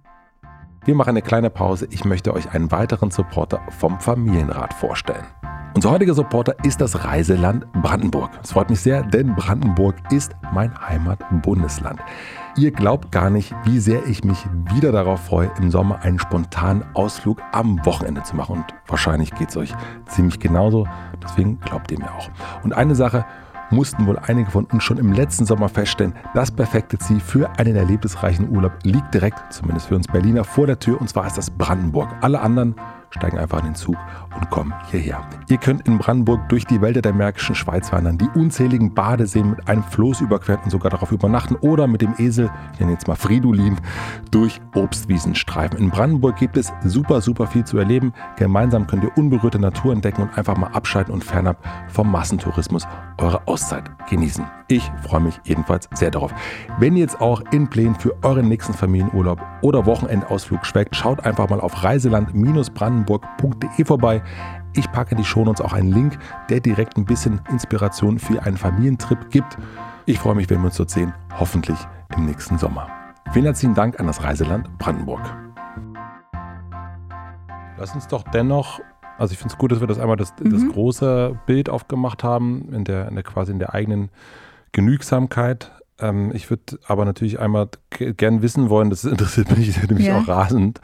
[0.84, 1.88] Wir machen eine kleine Pause.
[1.92, 5.26] Ich möchte euch einen weiteren Supporter vom Familienrat vorstellen.
[5.76, 8.32] Unser heutiger Supporter ist das Reiseland Brandenburg.
[8.42, 12.00] Es freut mich sehr, denn Brandenburg ist mein Heimatbundesland.
[12.58, 14.44] Ihr glaubt gar nicht, wie sehr ich mich
[14.74, 18.58] wieder darauf freue, im Sommer einen spontanen Ausflug am Wochenende zu machen.
[18.58, 19.76] Und wahrscheinlich geht es euch
[20.08, 20.88] ziemlich genauso.
[21.24, 22.32] Deswegen glaubt ihr mir auch.
[22.64, 23.26] Und eine Sache
[23.70, 27.76] mussten wohl einige von uns schon im letzten Sommer feststellen, das perfekte Ziel für einen
[27.76, 31.00] erlebnisreichen Urlaub liegt direkt, zumindest für uns Berliner, vor der Tür.
[31.00, 32.10] Und zwar ist das Brandenburg.
[32.22, 32.74] Alle anderen
[33.12, 33.96] steigen einfach in den Zug
[34.36, 35.22] und kommen hierher.
[35.50, 39.68] Ihr könnt in Brandenburg durch die Wälder der Märkischen Schweiz wandern, die unzähligen Badeseen mit
[39.68, 43.16] einem Floß überqueren und sogar darauf übernachten oder mit dem Esel, ich nenne jetzt mal
[43.16, 43.78] Fridolin,
[44.32, 45.80] durch Obstwiesen streifen.
[45.80, 48.14] In Brandenburg gibt es super, super viel zu erleben.
[48.36, 53.48] Gemeinsam könnt ihr unberührte Natur entdecken und einfach mal abschalten und fernab vom Massentourismus eure
[53.48, 54.46] Auszeit genießen.
[54.68, 56.34] Ich freue mich jedenfalls sehr darauf.
[56.78, 61.50] Wenn ihr jetzt auch in Plänen für euren nächsten Familienurlaub oder Wochenendausflug schwelgt, schaut einfach
[61.50, 61.84] mal auf
[63.06, 64.22] reiseland-brandenburg.de vorbei.
[64.74, 66.18] Ich packe in die Shownotes auch einen Link,
[66.50, 69.58] der direkt ein bisschen Inspiration für einen Familientrip gibt.
[70.06, 71.78] Ich freue mich, wenn wir uns dort sehen, hoffentlich
[72.16, 72.88] im nächsten Sommer.
[73.34, 75.22] Vielen herzlichen Dank an das Reiseland Brandenburg.
[77.78, 78.80] Lass uns doch dennoch
[79.18, 80.52] also ich finde es gut, dass wir das einmal das, mhm.
[80.52, 84.10] das, große Bild aufgemacht haben, in der, in der quasi in der eigenen
[84.74, 85.72] Genügsamkeit.
[86.00, 90.20] Ähm, ich würde aber natürlich einmal gern wissen wollen, das interessiert mich nämlich ja.
[90.20, 90.82] auch rasend,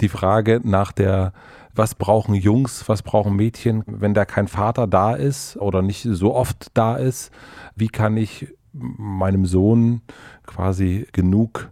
[0.00, 1.32] die Frage nach der,
[1.74, 6.34] was brauchen Jungs, was brauchen Mädchen, wenn da kein Vater da ist oder nicht so
[6.34, 7.32] oft da ist,
[7.74, 10.02] wie kann ich meinem Sohn
[10.46, 11.70] quasi genug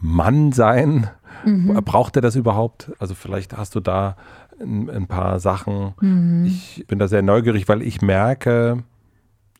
[0.00, 1.08] Mann sein?
[1.44, 1.74] Mhm.
[1.84, 2.92] Braucht er das überhaupt?
[2.98, 4.16] Also vielleicht hast du da
[4.60, 5.94] ein, ein paar Sachen.
[6.00, 6.44] Mhm.
[6.46, 8.84] Ich bin da sehr neugierig, weil ich merke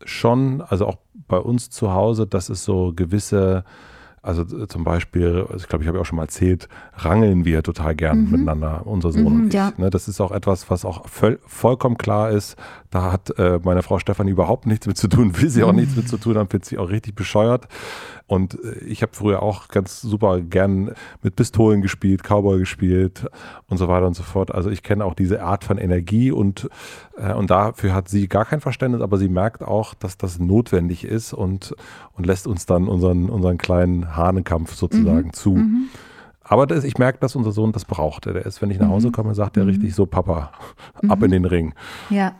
[0.04, 0.98] schon, also auch
[1.30, 3.64] bei uns zu Hause, dass es so gewisse
[4.22, 7.94] also zum Beispiel, ich glaube, ich habe ja auch schon mal erzählt, rangeln wir total
[7.94, 8.30] gern mhm.
[8.32, 9.54] miteinander, unser Sohn mhm, und ich.
[9.54, 9.72] Ja.
[9.78, 12.56] Ne, das ist auch etwas, was auch voll, vollkommen klar ist.
[12.90, 15.96] Da hat äh, meine Frau Stefanie überhaupt nichts mit zu tun, will sie auch nichts
[15.96, 17.66] mit zu tun haben, findet sie auch richtig bescheuert.
[18.30, 23.26] Und äh, ich habe früher auch ganz super gern mit Pistolen gespielt, Cowboy gespielt
[23.68, 24.54] und so weiter und so fort.
[24.54, 26.70] Also ich kenne auch diese Art von Energie und,
[27.16, 31.04] äh, und dafür hat sie gar kein Verständnis, aber sie merkt auch, dass das notwendig
[31.04, 31.74] ist und,
[32.12, 35.32] und lässt uns dann unseren, unseren kleinen Hahnenkampf sozusagen mhm.
[35.32, 35.54] zu.
[35.56, 35.88] Mhm.
[36.44, 38.26] Aber das, ich merke, dass unser Sohn das braucht.
[38.26, 39.12] Der ist, wenn ich nach Hause mhm.
[39.12, 39.70] komme, sagt er mhm.
[39.70, 40.52] richtig so, Papa,
[41.08, 41.32] ab in mhm.
[41.32, 41.74] den Ring.
[42.10, 42.36] Ja.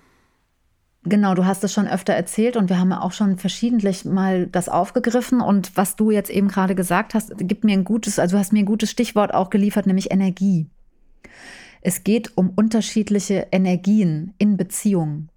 [1.05, 4.69] Genau, du hast es schon öfter erzählt und wir haben auch schon verschiedentlich mal das
[4.69, 5.41] aufgegriffen.
[5.41, 8.53] Und was du jetzt eben gerade gesagt hast, gibt mir ein gutes, also du hast
[8.53, 10.67] mir ein gutes Stichwort auch geliefert, nämlich Energie.
[11.81, 15.31] Es geht um unterschiedliche Energien in Beziehungen.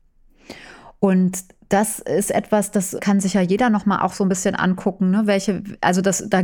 [1.00, 4.54] Und das ist etwas, das kann sich ja jeder noch mal auch so ein bisschen
[4.54, 5.24] angucken, ne?
[5.26, 6.42] Welche, also das, da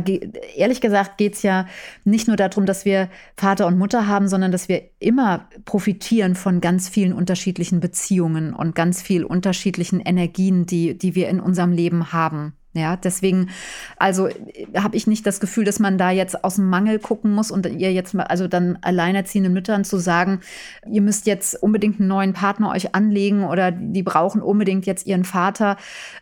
[0.56, 1.66] ehrlich gesagt geht es ja
[2.02, 6.60] nicht nur darum, dass wir Vater und Mutter haben, sondern dass wir immer profitieren von
[6.60, 12.12] ganz vielen unterschiedlichen Beziehungen und ganz vielen unterschiedlichen Energien, die, die wir in unserem Leben
[12.12, 12.54] haben.
[12.72, 13.50] Ja, deswegen,
[13.96, 14.28] also
[14.76, 17.66] habe ich nicht das Gefühl, dass man da jetzt aus dem Mangel gucken muss und
[17.66, 20.38] ihr jetzt mal, also dann alleinerziehenden Müttern zu sagen,
[20.88, 25.24] ihr müsst jetzt unbedingt einen neuen Partner euch anlegen oder die brauchen unbedingt jetzt ihren
[25.24, 25.78] Vater,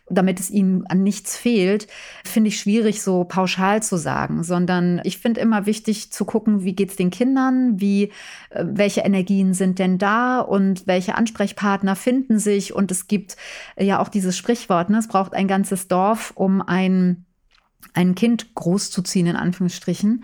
[0.09, 1.85] damit es ihnen an nichts fehlt,
[2.25, 6.73] finde ich schwierig so pauschal zu sagen, sondern ich finde immer wichtig zu gucken, wie
[6.73, 8.05] geht's den Kindern, wie,
[8.49, 12.73] äh, welche Energien sind denn da und welche Ansprechpartner finden sich.
[12.73, 13.37] Und es gibt
[13.77, 17.25] ja auch dieses Sprichwort, ne, es braucht ein ganzes Dorf, um ein
[17.93, 20.23] ein Kind großzuziehen, in Anführungsstrichen.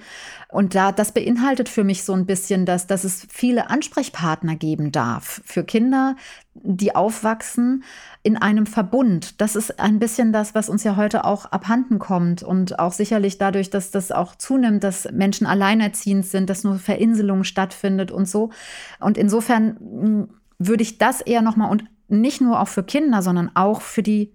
[0.49, 4.91] Und da, das beinhaltet für mich so ein bisschen, dass, dass es viele Ansprechpartner geben
[4.91, 6.15] darf für Kinder,
[6.54, 7.84] die aufwachsen
[8.23, 9.41] in einem Verbund.
[9.41, 13.38] Das ist ein bisschen das, was uns ja heute auch abhanden kommt und auch sicherlich
[13.38, 18.51] dadurch, dass das auch zunimmt, dass Menschen alleinerziehend sind, dass nur Verinselung stattfindet und so.
[18.99, 23.51] Und insofern hm, würde ich das eher nochmal und nicht nur auch für Kinder, sondern
[23.56, 24.35] auch für die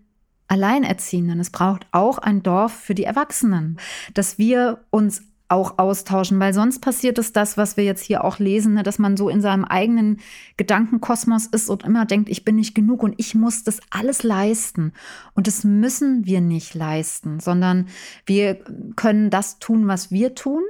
[0.51, 1.41] Alleinerziehenden.
[1.41, 3.79] Es braucht auch ein Dorf für die Erwachsenen,
[4.15, 8.39] dass wir uns auch austauschen, weil sonst passiert es das, was wir jetzt hier auch
[8.39, 10.21] lesen, ne, dass man so in seinem eigenen
[10.57, 14.93] Gedankenkosmos ist und immer denkt, ich bin nicht genug und ich muss das alles leisten.
[15.35, 17.89] Und das müssen wir nicht leisten, sondern
[18.27, 18.61] wir
[18.95, 20.63] können das tun, was wir tun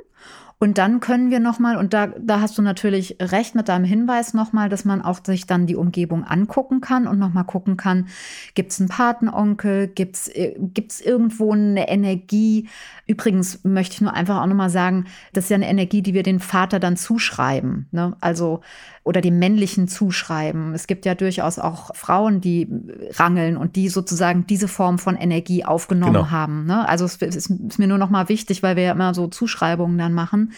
[0.63, 4.35] und dann können wir nochmal, und da, da hast du natürlich recht mit deinem Hinweis
[4.35, 8.09] nochmal, dass man auch sich dann die Umgebung angucken kann und nochmal gucken kann,
[8.55, 10.55] gibt es einen Patenonkel, gibt es äh,
[11.03, 12.69] irgendwo eine Energie.
[13.07, 16.23] Übrigens möchte ich nur einfach auch nochmal sagen, das ist ja eine Energie, die wir
[16.23, 17.89] den Vater dann zuschreiben.
[17.91, 18.15] Ne?
[18.21, 18.61] Also
[19.03, 20.75] oder dem männlichen zuschreiben.
[20.75, 22.69] Es gibt ja durchaus auch Frauen, die
[23.15, 26.31] rangeln und die sozusagen diese Form von Energie aufgenommen genau.
[26.31, 26.67] haben.
[26.67, 26.87] Ne?
[26.87, 29.97] Also es ist, ist mir nur noch mal wichtig, weil wir ja immer so Zuschreibungen
[29.97, 30.50] dann machen.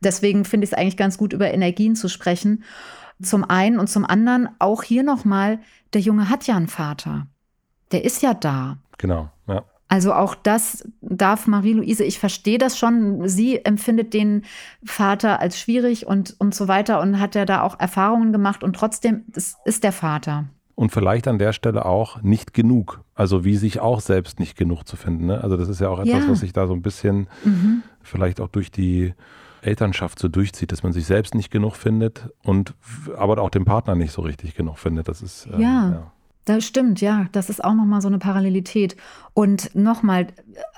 [0.00, 2.64] Deswegen finde ich es eigentlich ganz gut, über Energien zu sprechen.
[3.20, 5.58] Zum einen und zum anderen auch hier noch mal,
[5.92, 7.26] der Junge hat ja einen Vater.
[7.90, 8.78] Der ist ja da.
[8.98, 9.64] Genau, ja.
[9.88, 14.44] Also auch das darf Marie-Louise, ich verstehe das schon, sie empfindet den
[14.84, 18.76] Vater als schwierig und, und so weiter und hat ja da auch Erfahrungen gemacht und
[18.76, 20.44] trotzdem das ist der Vater.
[20.78, 23.00] Und vielleicht an der Stelle auch nicht genug.
[23.16, 25.26] Also wie sich auch selbst nicht genug zu finden.
[25.26, 25.42] Ne?
[25.42, 26.30] Also das ist ja auch etwas, ja.
[26.30, 27.82] was sich da so ein bisschen mhm.
[28.00, 29.12] vielleicht auch durch die
[29.60, 32.74] Elternschaft so durchzieht, dass man sich selbst nicht genug findet und
[33.16, 35.08] aber auch den Partner nicht so richtig genug findet.
[35.08, 35.90] Das ist ähm, ja.
[35.90, 36.12] ja.
[36.48, 37.26] Das stimmt, ja.
[37.32, 38.96] Das ist auch nochmal so eine Parallelität.
[39.34, 40.28] Und nochmal,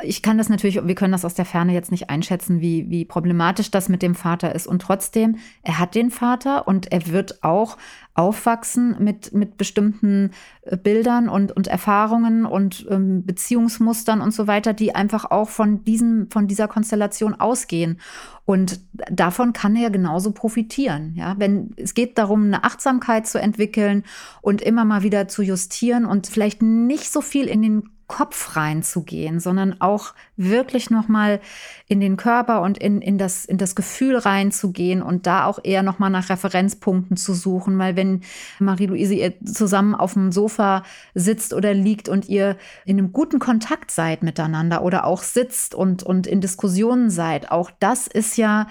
[0.03, 3.05] ich kann das natürlich, wir können das aus der Ferne jetzt nicht einschätzen, wie, wie
[3.05, 4.67] problematisch das mit dem Vater ist.
[4.67, 7.77] Und trotzdem, er hat den Vater und er wird auch
[8.21, 14.75] aufwachsen mit, mit bestimmten äh, Bildern und, und Erfahrungen und ähm, Beziehungsmustern und so weiter,
[14.75, 17.99] die einfach auch von, diesem, von dieser Konstellation ausgehen.
[18.45, 18.81] Und
[19.11, 21.15] davon kann er genauso profitieren.
[21.15, 21.35] Ja?
[21.39, 24.05] Wenn, es geht darum, eine Achtsamkeit zu entwickeln
[24.43, 29.39] und immer mal wieder zu justieren und vielleicht nicht so viel in den Kopf reinzugehen,
[29.39, 31.41] sondern auch wirklich nochmal
[31.87, 35.85] in den Körper und in, in, das, in das Gefühl reinzugehen und da auch eher
[35.85, 37.79] nochmal nach Referenzpunkten zu suchen.
[37.79, 38.23] Weil wenn
[38.59, 40.83] Marie-Louise zusammen auf dem Sofa
[41.15, 46.03] sitzt oder liegt und ihr in einem guten Kontakt seid miteinander oder auch sitzt und,
[46.03, 48.67] und in Diskussionen seid, auch das ist ja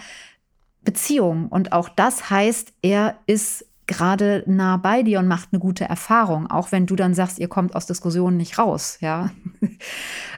[0.84, 1.48] Beziehung.
[1.48, 6.50] Und auch das heißt, er ist gerade nah bei dir und macht eine gute Erfahrung,
[6.50, 9.32] auch wenn du dann sagst, ihr kommt aus Diskussionen nicht raus, ja.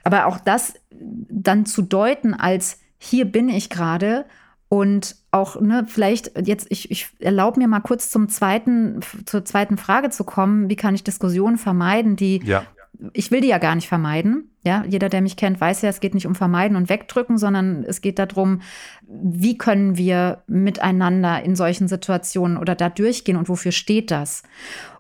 [0.04, 4.26] Aber auch das dann zu deuten als hier bin ich gerade
[4.70, 9.78] und auch, ne, vielleicht jetzt, ich, ich erlaube mir mal kurz zum zweiten, zur zweiten
[9.78, 10.70] Frage zu kommen.
[10.70, 12.66] Wie kann ich Diskussionen vermeiden, die ja
[13.14, 14.52] ich will die ja gar nicht vermeiden.
[14.64, 17.84] Ja, jeder, der mich kennt, weiß ja, es geht nicht um vermeiden und wegdrücken, sondern
[17.84, 18.62] es geht darum,
[19.08, 24.44] wie können wir miteinander in solchen Situationen oder da durchgehen und wofür steht das?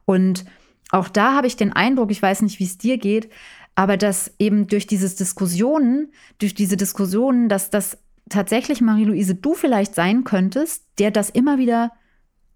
[0.05, 0.45] Und
[0.89, 3.29] auch da habe ich den Eindruck, ich weiß nicht, wie es dir geht,
[3.75, 9.95] aber dass eben durch diese Diskussionen, durch diese Diskussionen, dass das tatsächlich, Marie-Louise, du vielleicht
[9.95, 11.91] sein könntest, der das immer wieder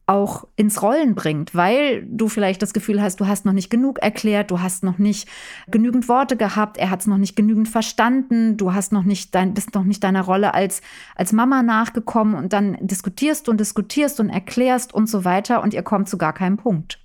[0.07, 3.99] auch ins Rollen bringt, weil du vielleicht das Gefühl hast, du hast noch nicht genug
[3.99, 5.27] erklärt, du hast noch nicht
[5.67, 9.55] genügend Worte gehabt, er hat es noch nicht genügend verstanden, du hast noch nicht dein,
[9.55, 10.81] bist noch nicht deiner Rolle als,
[11.15, 15.83] als Mama nachgekommen und dann diskutierst und diskutierst und erklärst und so weiter und ihr
[15.83, 16.99] kommt zu gar keinem Punkt.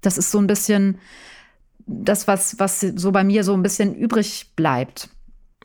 [0.00, 0.98] Das ist so ein bisschen
[1.86, 5.10] das, was, was so bei mir so ein bisschen übrig bleibt.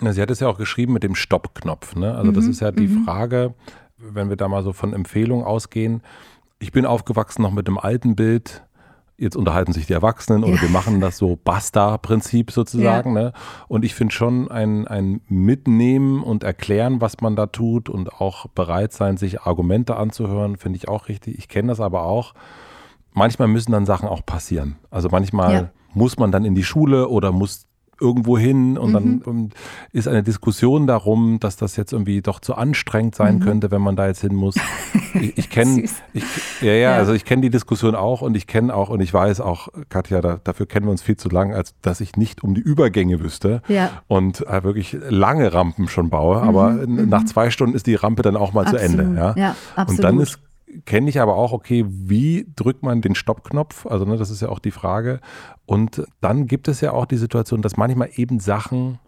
[0.02, 1.96] Sie hat es ja auch geschrieben mit dem Stoppknopf.
[1.96, 2.14] Ne?
[2.14, 3.06] Also, mhm, das ist ja die mhm.
[3.06, 3.54] Frage,
[3.98, 6.02] wenn wir da mal so von Empfehlungen ausgehen
[6.66, 8.64] ich bin aufgewachsen noch mit dem alten Bild,
[9.18, 10.62] jetzt unterhalten sich die Erwachsenen oder ja.
[10.64, 13.16] wir machen das so Basta-Prinzip sozusagen.
[13.16, 13.22] Ja.
[13.26, 13.34] Ne?
[13.68, 18.48] Und ich finde schon ein, ein Mitnehmen und Erklären, was man da tut und auch
[18.48, 21.38] bereit sein, sich Argumente anzuhören, finde ich auch richtig.
[21.38, 22.34] Ich kenne das aber auch.
[23.14, 24.78] Manchmal müssen dann Sachen auch passieren.
[24.90, 25.70] Also manchmal ja.
[25.94, 27.68] muss man dann in die Schule oder muss
[28.00, 29.22] irgendwo hin und mhm.
[29.24, 29.50] dann
[29.92, 33.40] ist eine Diskussion darum, dass das jetzt irgendwie doch zu anstrengend sein mhm.
[33.42, 34.56] könnte, wenn man da jetzt hin muss.
[35.18, 36.22] Ich, ich kenne, ja,
[36.62, 39.40] ja, ja, also ich kenne die Diskussion auch und ich kenne auch und ich weiß
[39.40, 42.54] auch, Katja, da, dafür kennen wir uns viel zu lang, als dass ich nicht um
[42.54, 43.92] die Übergänge wüsste ja.
[44.08, 46.42] und äh, wirklich lange Rampen schon baue.
[46.42, 46.50] Mhm.
[46.50, 47.08] Aber mhm.
[47.08, 48.82] nach zwei Stunden ist die Rampe dann auch mal absolut.
[48.82, 49.18] zu Ende.
[49.18, 50.00] Ja, ja absolut.
[50.00, 50.40] Und dann ist
[50.86, 53.86] kenne ich aber auch, okay, wie drückt man den Stoppknopf?
[53.86, 55.20] Also, ne, das ist ja auch die Frage.
[55.66, 59.00] Und dann gibt es ja auch die Situation, dass manchmal eben Sachen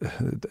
[0.00, 0.06] äh,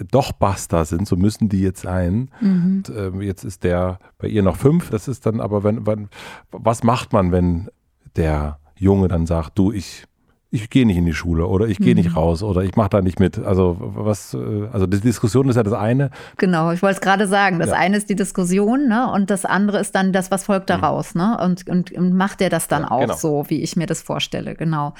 [0.10, 2.32] doch Basta sind, so müssen die jetzt sein.
[2.42, 2.84] Mhm.
[2.88, 4.90] Und, äh, jetzt ist der bei ihr noch fünf.
[4.90, 6.10] Das ist dann aber, wenn, wenn,
[6.52, 7.70] was macht man, wenn
[8.16, 10.06] der Junge dann sagt, du, ich
[10.54, 12.02] ich gehe nicht in die Schule oder ich gehe mhm.
[12.02, 13.40] nicht raus oder ich mache da nicht mit.
[13.40, 16.12] Also was, äh, also die Diskussion ist ja das eine.
[16.38, 17.58] Genau, ich wollte es gerade sagen.
[17.58, 17.76] Das ja.
[17.76, 19.10] eine ist die Diskussion, ne?
[19.14, 20.74] Und das andere ist dann das, was folgt mhm.
[20.74, 21.22] daraus, mhm.
[21.22, 21.38] ne?
[21.42, 23.16] Und, und, und macht er das dann ja, auch genau.
[23.16, 24.94] so, wie ich mir das vorstelle, genau.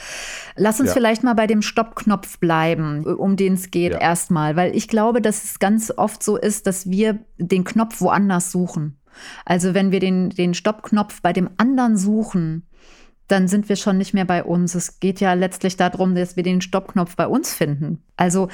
[0.56, 0.94] Lass uns ja.
[0.94, 5.44] vielleicht mal bei dem Stoppknopf bleiben, um den es geht, erstmal, weil ich glaube, dass
[5.44, 8.98] es ganz oft so ist, dass wir den Knopf woanders suchen.
[9.44, 12.68] Also wenn wir den, den Stoppknopf bei dem anderen suchen,
[13.32, 14.76] dann sind wir schon nicht mehr bei uns.
[14.76, 18.04] Es geht ja letztlich darum, dass wir den Stoppknopf bei uns finden.
[18.18, 18.50] Also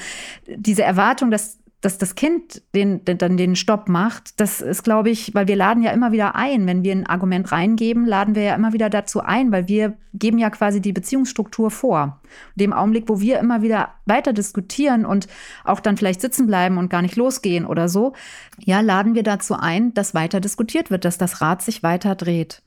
[0.48, 5.36] diese Erwartung, dass dass das Kind den, dann den Stopp macht, das ist, glaube ich,
[5.36, 6.66] weil wir laden ja immer wieder ein.
[6.66, 10.40] Wenn wir ein Argument reingeben, laden wir ja immer wieder dazu ein, weil wir geben
[10.40, 12.20] ja quasi die Beziehungsstruktur vor.
[12.56, 15.28] Dem Augenblick, wo wir immer wieder weiter diskutieren und
[15.64, 18.14] auch dann vielleicht sitzen bleiben und gar nicht losgehen oder so,
[18.58, 22.64] ja, laden wir dazu ein, dass weiter diskutiert wird, dass das Rad sich weiter dreht.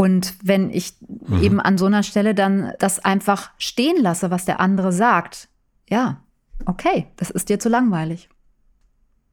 [0.00, 0.94] Und wenn ich
[1.26, 1.42] mhm.
[1.42, 5.50] eben an so einer Stelle dann das einfach stehen lasse, was der andere sagt,
[5.90, 6.22] ja,
[6.64, 8.30] okay, das ist dir zu langweilig.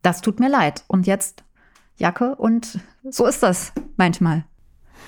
[0.02, 0.84] Das tut mir leid.
[0.88, 1.46] Und jetzt
[1.96, 4.44] Jacke und so ist das manchmal.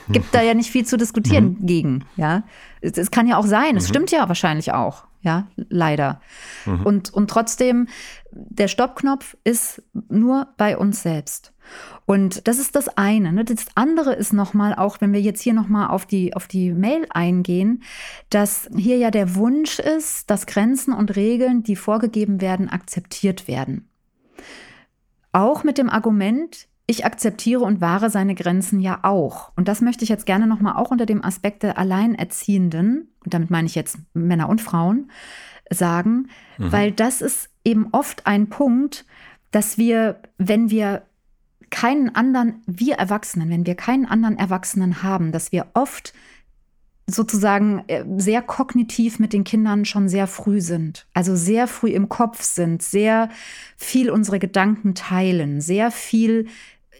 [0.07, 1.65] Gibt da ja nicht viel zu diskutieren mhm.
[1.65, 2.43] gegen, ja.
[2.79, 3.89] Es, es, kann ja auch sein, es mhm.
[3.89, 6.21] stimmt ja wahrscheinlich auch, ja, leider.
[6.65, 6.85] Mhm.
[6.85, 7.89] Und, und trotzdem,
[8.31, 11.51] der Stoppknopf ist nur bei uns selbst.
[12.09, 13.31] Und das ist das eine.
[13.31, 13.45] Ne?
[13.45, 17.05] Das andere ist nochmal, auch wenn wir jetzt hier nochmal auf die, auf die Mail
[17.11, 17.83] eingehen,
[18.31, 23.87] dass hier ja der Wunsch ist, dass Grenzen und Regeln, die vorgegeben werden, akzeptiert werden.
[25.33, 29.51] Auch mit dem Argument, ich akzeptiere und wahre seine Grenzen ja auch.
[29.55, 33.51] Und das möchte ich jetzt gerne nochmal auch unter dem Aspekt der Alleinerziehenden, und damit
[33.51, 35.11] meine ich jetzt Männer und Frauen,
[35.69, 36.71] sagen, mhm.
[36.71, 39.05] weil das ist eben oft ein Punkt,
[39.51, 41.03] dass wir, wenn wir
[41.69, 46.13] keinen anderen, wir Erwachsenen, wenn wir keinen anderen Erwachsenen haben, dass wir oft
[47.07, 51.07] sozusagen äh, sehr kognitiv mit den Kindern schon sehr früh sind.
[51.13, 53.29] Also sehr früh im Kopf sind, sehr
[53.77, 56.47] viel unsere Gedanken teilen, sehr viel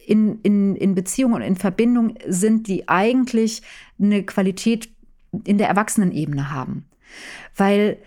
[0.06, 3.62] in, in, in Beziehung und in Verbindung sind, die eigentlich
[4.02, 4.90] eine Qualität
[5.44, 6.86] in der Erwachsenenebene haben.
[7.56, 7.98] Weil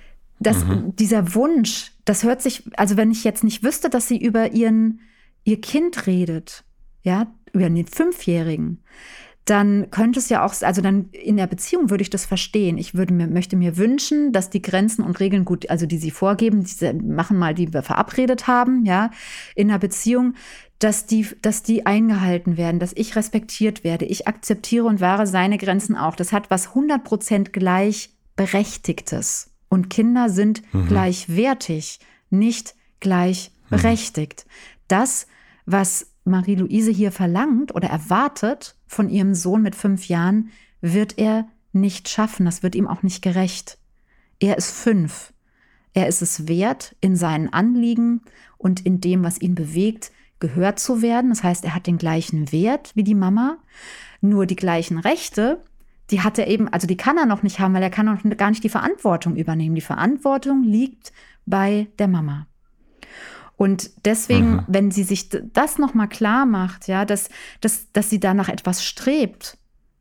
[0.41, 0.97] das, mhm.
[0.97, 5.01] dieser Wunsch, das hört sich, also wenn ich jetzt nicht wüsste, dass sie über ihren
[5.45, 6.65] ihr Kind redet,
[7.03, 8.83] ja, über den Fünfjährigen,
[9.45, 12.79] dann könnte es ja auch, also dann in der Beziehung würde ich das verstehen.
[12.79, 16.13] Ich würde mir, möchte mir wünschen, dass die Grenzen und Regeln gut, also die sie
[16.13, 19.11] vorgeben, diese machen mal, die wir verabredet haben, ja,
[19.57, 20.35] in der Beziehung,
[20.79, 24.05] dass die, dass die eingehalten werden, dass ich respektiert werde.
[24.05, 26.15] Ich akzeptiere und wahre seine Grenzen auch.
[26.15, 29.51] Das hat was 100% gleichberechtigtes.
[29.69, 30.87] Und Kinder sind mhm.
[30.87, 31.99] gleichwertig,
[32.31, 34.45] nicht gleichberechtigt.
[34.47, 35.27] Mhm das,
[35.67, 42.09] was Marie-Louise hier verlangt oder erwartet von ihrem Sohn mit fünf Jahren, wird er nicht
[42.09, 42.45] schaffen.
[42.45, 43.79] Das wird ihm auch nicht gerecht.
[44.39, 45.33] Er ist fünf.
[45.95, 48.23] Er ist es wert, in seinen Anliegen
[48.57, 51.31] und in dem, was ihn bewegt, gehört zu werden.
[51.31, 53.59] Das heißt, er hat den gleichen Wert wie die Mama,
[54.21, 55.63] nur die gleichen Rechte.
[56.11, 58.23] Die hat er eben, also die kann er noch nicht haben, weil er kann noch
[58.37, 59.75] gar nicht die Verantwortung übernehmen.
[59.75, 61.13] Die Verantwortung liegt
[61.47, 62.47] bei der Mama.
[63.63, 64.65] Und deswegen, mhm.
[64.67, 67.29] wenn sie sich das nochmal klar macht, ja, dass,
[67.61, 69.57] dass, dass sie danach etwas strebt,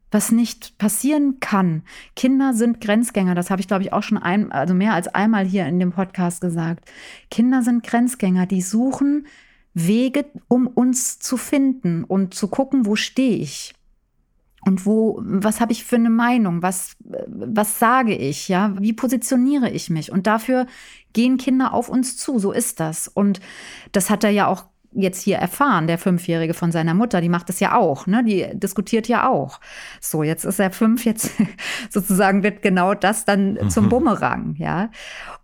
[0.10, 1.84] was nicht passieren kann.
[2.15, 5.45] Kinder sind Grenzgänger, das habe ich, glaube ich, auch schon ein, also mehr als einmal
[5.45, 6.89] hier in dem Podcast gesagt.
[7.30, 9.28] Kinder sind Grenzgänger, die suchen
[9.76, 13.76] Wege, um uns zu finden und zu gucken, wo stehe ich.
[14.63, 16.62] Und wo, was habe ich für eine Meinung?
[16.62, 18.47] Was, was sage ich?
[18.47, 20.12] Ja, wie positioniere ich mich?
[20.12, 20.68] Und dafür
[21.14, 22.38] gehen Kinder auf uns zu.
[22.38, 23.07] So ist das.
[23.07, 23.39] Und
[23.91, 27.22] das hat er ja auch jetzt hier erfahren, der Fünfjährige von seiner Mutter.
[27.22, 28.24] Die macht es ja auch, ne?
[28.24, 29.59] Die diskutiert ja auch.
[29.99, 31.32] So, jetzt ist er fünf, jetzt
[31.89, 33.70] sozusagen wird genau das dann mhm.
[33.70, 34.91] zum Bumerang, ja.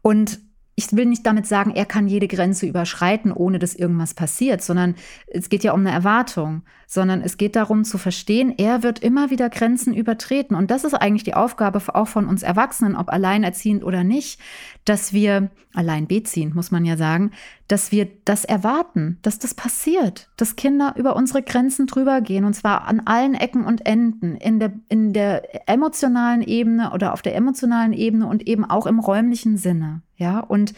[0.01, 0.39] Und
[0.79, 4.93] ich will nicht damit sagen, er kann jede Grenze überschreiten, ohne dass irgendwas passiert, sondern
[5.25, 9.31] es geht ja um eine Erwartung, sondern es geht darum zu verstehen, er wird immer
[9.31, 10.55] wieder Grenzen übertreten.
[10.55, 14.39] Und das ist eigentlich die Aufgabe auch von uns Erwachsenen, ob alleinerziehend oder nicht,
[14.85, 17.31] dass wir, allein beziehend muss man ja sagen,
[17.67, 22.53] dass wir das erwarten, dass das passiert, dass Kinder über unsere Grenzen drüber gehen und
[22.53, 27.35] zwar an allen Ecken und Enden, in der, in der emotionalen Ebene oder auf der
[27.35, 30.03] emotionalen Ebene und eben auch im räumlichen Sinne.
[30.17, 30.73] Ja, und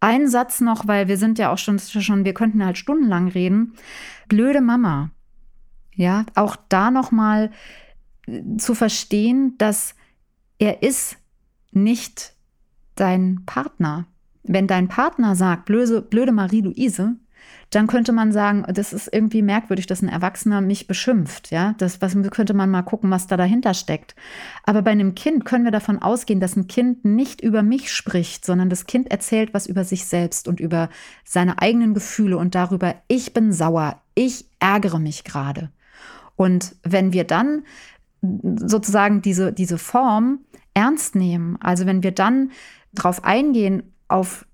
[0.00, 3.74] ein Satz noch, weil wir sind ja auch schon, schon wir könnten halt stundenlang reden.
[4.28, 5.10] Blöde Mama.
[5.94, 7.50] Ja, auch da nochmal
[8.26, 9.94] äh, zu verstehen, dass
[10.58, 11.16] er ist
[11.72, 12.34] nicht
[12.94, 14.06] dein Partner.
[14.42, 17.16] Wenn dein Partner sagt, blöde, blöde Marie-Louise,
[17.70, 21.50] dann könnte man sagen, das ist irgendwie merkwürdig, dass ein Erwachsener mich beschimpft.
[21.50, 24.14] Ja, das was, könnte man mal gucken, was da dahinter steckt.
[24.64, 28.44] Aber bei einem Kind können wir davon ausgehen, dass ein Kind nicht über mich spricht,
[28.44, 30.88] sondern das Kind erzählt was über sich selbst und über
[31.24, 35.70] seine eigenen Gefühle und darüber, ich bin sauer, ich ärgere mich gerade.
[36.36, 37.64] Und wenn wir dann
[38.22, 40.40] sozusagen diese, diese Form
[40.74, 42.52] ernst nehmen, also wenn wir dann
[42.92, 44.46] darauf eingehen, auf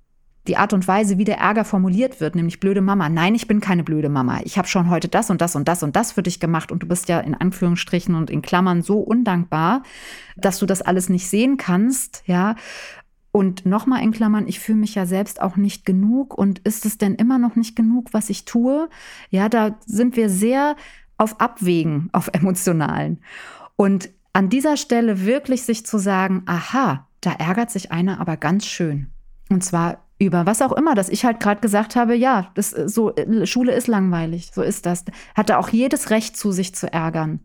[0.48, 3.08] die Art und Weise, wie der Ärger formuliert wird, nämlich blöde Mama.
[3.08, 4.40] Nein, ich bin keine blöde Mama.
[4.44, 6.82] Ich habe schon heute das und das und das und das für dich gemacht und
[6.82, 9.82] du bist ja in Anführungsstrichen und in Klammern so undankbar,
[10.36, 12.56] dass du das alles nicht sehen kannst, ja.
[13.30, 16.98] Und nochmal in Klammern, ich fühle mich ja selbst auch nicht genug und ist es
[16.98, 18.90] denn immer noch nicht genug, was ich tue?
[19.30, 20.76] Ja, da sind wir sehr
[21.16, 23.22] auf Abwägen, auf emotionalen.
[23.76, 28.66] Und an dieser Stelle wirklich sich zu sagen, aha, da ärgert sich einer aber ganz
[28.66, 29.06] schön.
[29.48, 33.14] Und zwar über was auch immer, dass ich halt gerade gesagt habe, ja, das so
[33.44, 35.04] Schule ist langweilig, so ist das.
[35.34, 37.40] Hatte auch jedes Recht zu sich zu ärgern.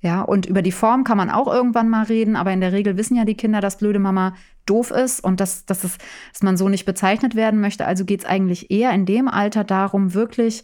[0.00, 2.96] Ja, und über die Form kann man auch irgendwann mal reden, aber in der Regel
[2.96, 5.98] wissen ja die Kinder, dass blöde Mama doof ist und dass, dass, es,
[6.32, 7.84] dass man so nicht bezeichnet werden möchte.
[7.84, 10.62] Also geht es eigentlich eher in dem Alter darum, wirklich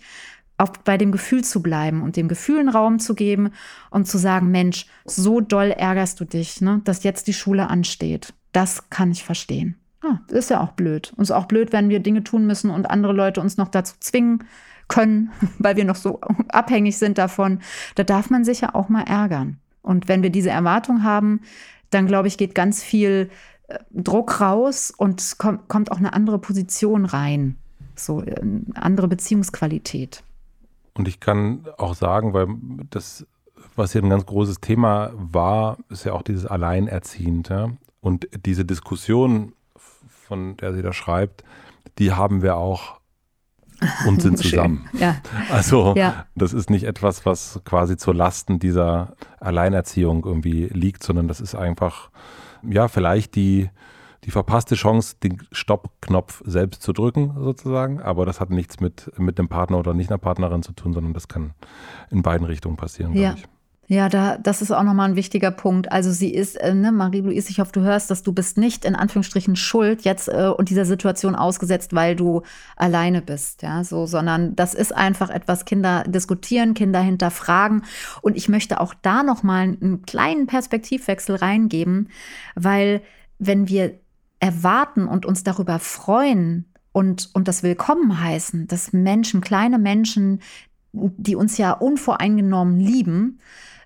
[0.57, 3.51] auch bei dem Gefühl zu bleiben und dem Gefühl einen Raum zu geben
[3.91, 8.35] und zu sagen, Mensch, so doll ärgerst du dich, ne, dass jetzt die Schule ansteht.
[8.53, 9.77] Das kann ich verstehen.
[10.05, 11.13] Ah, ist ja auch blöd.
[11.17, 13.69] Und es ist auch blöd, wenn wir Dinge tun müssen und andere Leute uns noch
[13.69, 14.45] dazu zwingen
[14.89, 17.61] können, weil wir noch so abhängig sind davon.
[17.95, 19.59] Da darf man sich ja auch mal ärgern.
[19.83, 21.41] Und wenn wir diese Erwartung haben,
[21.91, 23.31] dann glaube ich, geht ganz viel
[23.69, 27.57] äh, Druck raus und kommt, kommt auch eine andere Position rein.
[27.95, 30.23] So eine äh, andere Beziehungsqualität.
[30.95, 32.49] Und ich kann auch sagen, weil
[32.91, 33.27] das,
[33.75, 37.49] was hier ein ganz großes Thema war, ist ja auch dieses Alleinerziehend.
[37.49, 37.71] Ja?
[38.01, 39.55] Und diese Diskussion,
[40.25, 41.45] von der sie da schreibt,
[41.99, 43.01] die haben wir auch
[44.07, 44.89] und sind zusammen.
[44.93, 45.17] Ja.
[45.51, 46.27] Also ja.
[46.35, 51.55] das ist nicht etwas, was quasi zur Lasten dieser Alleinerziehung irgendwie liegt, sondern das ist
[51.55, 52.11] einfach,
[52.63, 53.71] ja, vielleicht die,
[54.25, 58.01] die verpasste Chance, den Stoppknopf selbst zu drücken, sozusagen.
[58.01, 61.13] Aber das hat nichts mit, mit dem Partner oder nicht einer Partnerin zu tun, sondern
[61.13, 61.53] das kann
[62.11, 63.33] in beiden Richtungen passieren, ja.
[63.33, 63.54] glaube ich.
[63.87, 65.93] Ja, da, das ist auch nochmal ein wichtiger Punkt.
[65.93, 68.95] Also sie ist, äh, ne, Marie-Louise, ich hoffe, du hörst, dass du bist nicht in
[68.95, 72.43] Anführungsstrichen schuld jetzt äh, und dieser Situation ausgesetzt, weil du
[72.77, 77.83] alleine bist, ja, so, sondern das ist einfach etwas, Kinder diskutieren, Kinder hinterfragen.
[78.23, 82.09] Und ich möchte auch da nochmal einen kleinen Perspektivwechsel reingeben,
[82.55, 83.03] weil
[83.39, 83.99] wenn wir
[84.41, 90.41] erwarten und uns darüber freuen und, und das Willkommen heißen, dass Menschen, kleine Menschen,
[90.93, 93.41] die uns ja unvoreingenommen lieben,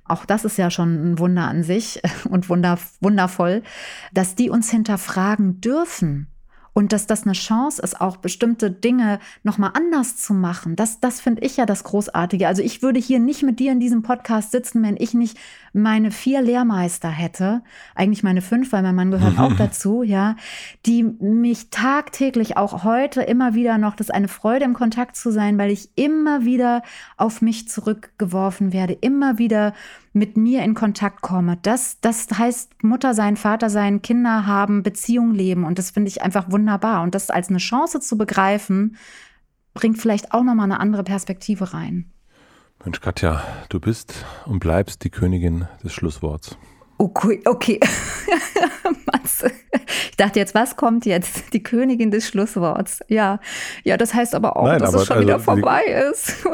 [0.09, 3.63] auch das ist ja schon ein Wunder an sich und wundervoll,
[4.13, 6.29] dass die uns hinterfragen dürfen
[6.73, 10.77] und dass das eine Chance ist, auch bestimmte Dinge nochmal anders zu machen.
[10.77, 12.47] Das, das finde ich ja das Großartige.
[12.47, 15.39] Also ich würde hier nicht mit dir in diesem Podcast sitzen, wenn ich nicht
[15.73, 17.63] meine vier Lehrmeister hätte,
[17.95, 20.37] eigentlich meine fünf, weil mein Mann gehört auch dazu, ja,
[20.87, 25.31] die mich tagtäglich auch heute immer wieder noch, das ist eine Freude im Kontakt zu
[25.31, 26.83] sein, weil ich immer wieder
[27.17, 29.75] auf mich zurückgeworfen werde, immer wieder
[30.13, 31.59] mit mir in Kontakt komme.
[31.63, 35.65] Das, das heißt Mutter sein, Vater sein, Kinder haben, Beziehung leben.
[35.65, 37.03] Und das finde ich einfach wunderbar.
[37.03, 38.97] Und das als eine Chance zu begreifen,
[39.75, 42.11] bringt vielleicht auch nochmal eine andere Perspektive rein.
[42.85, 46.57] Mensch, Katja, du bist und bleibst die Königin des Schlussworts.
[46.99, 47.79] Okay, okay.
[50.11, 51.53] ich dachte jetzt, was kommt jetzt?
[51.55, 53.01] Die Königin des Schlussworts.
[53.09, 53.39] Ja,
[53.85, 56.47] ja, das heißt aber auch, Nein, dass aber, es schon also, wieder vorbei die, ist.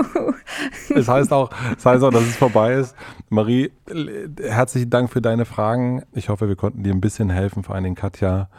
[0.95, 2.95] es heißt auch, es heißt auch, dass es vorbei ist.
[3.31, 3.73] Marie,
[4.39, 6.03] herzlichen Dank für deine Fragen.
[6.13, 8.51] Ich hoffe, wir konnten dir ein bisschen helfen, vor allen Dingen Katja.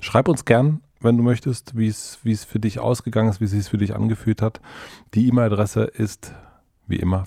[0.00, 3.68] Schreib uns gern, wenn du möchtest, wie es, für dich ausgegangen ist, wie es sich
[3.68, 4.62] für dich angefühlt hat.
[5.12, 6.32] Die E-Mail-Adresse ist
[6.86, 7.26] wie immer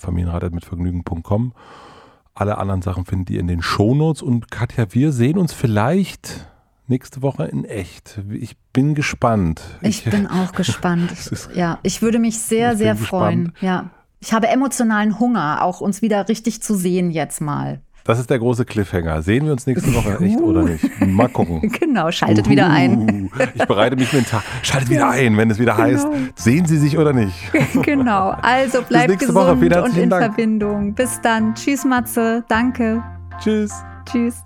[6.86, 8.20] nächste Woche in echt.
[8.30, 9.60] Ich bin gespannt.
[9.82, 11.12] Ich, ich bin auch gespannt.
[11.54, 13.52] ja, ich würde mich sehr, sehr freuen.
[13.60, 13.90] Ja.
[14.20, 17.82] Ich habe emotionalen Hunger, auch uns wieder richtig zu sehen jetzt mal.
[18.08, 19.20] Das ist der große Cliffhanger.
[19.20, 20.82] Sehen wir uns nächste Woche echt oder nicht?
[21.06, 21.70] Mal gucken.
[21.78, 22.52] Genau, schaltet Uhu.
[22.52, 23.30] wieder ein.
[23.54, 24.40] Ich bereite mich mental.
[24.62, 25.84] Schaltet wieder ein, wenn es wieder genau.
[25.84, 27.34] heißt, sehen Sie sich oder nicht.
[27.82, 28.30] Genau.
[28.40, 29.82] Also bleibt gesund Woche.
[29.82, 30.24] und in Dank.
[30.24, 30.94] Verbindung.
[30.94, 31.54] Bis dann.
[31.54, 32.44] Tschüss, Matze.
[32.48, 33.02] Danke.
[33.40, 33.74] Tschüss.
[34.10, 34.42] Tschüss.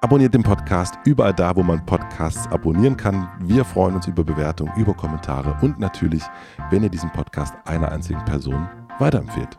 [0.00, 3.28] Abonniert den Podcast überall da, wo man Podcasts abonnieren kann.
[3.40, 6.22] Wir freuen uns über Bewertungen, über Kommentare und natürlich,
[6.70, 8.68] wenn ihr diesen Podcast einer einzigen Person
[9.00, 9.58] weiterempfehlt.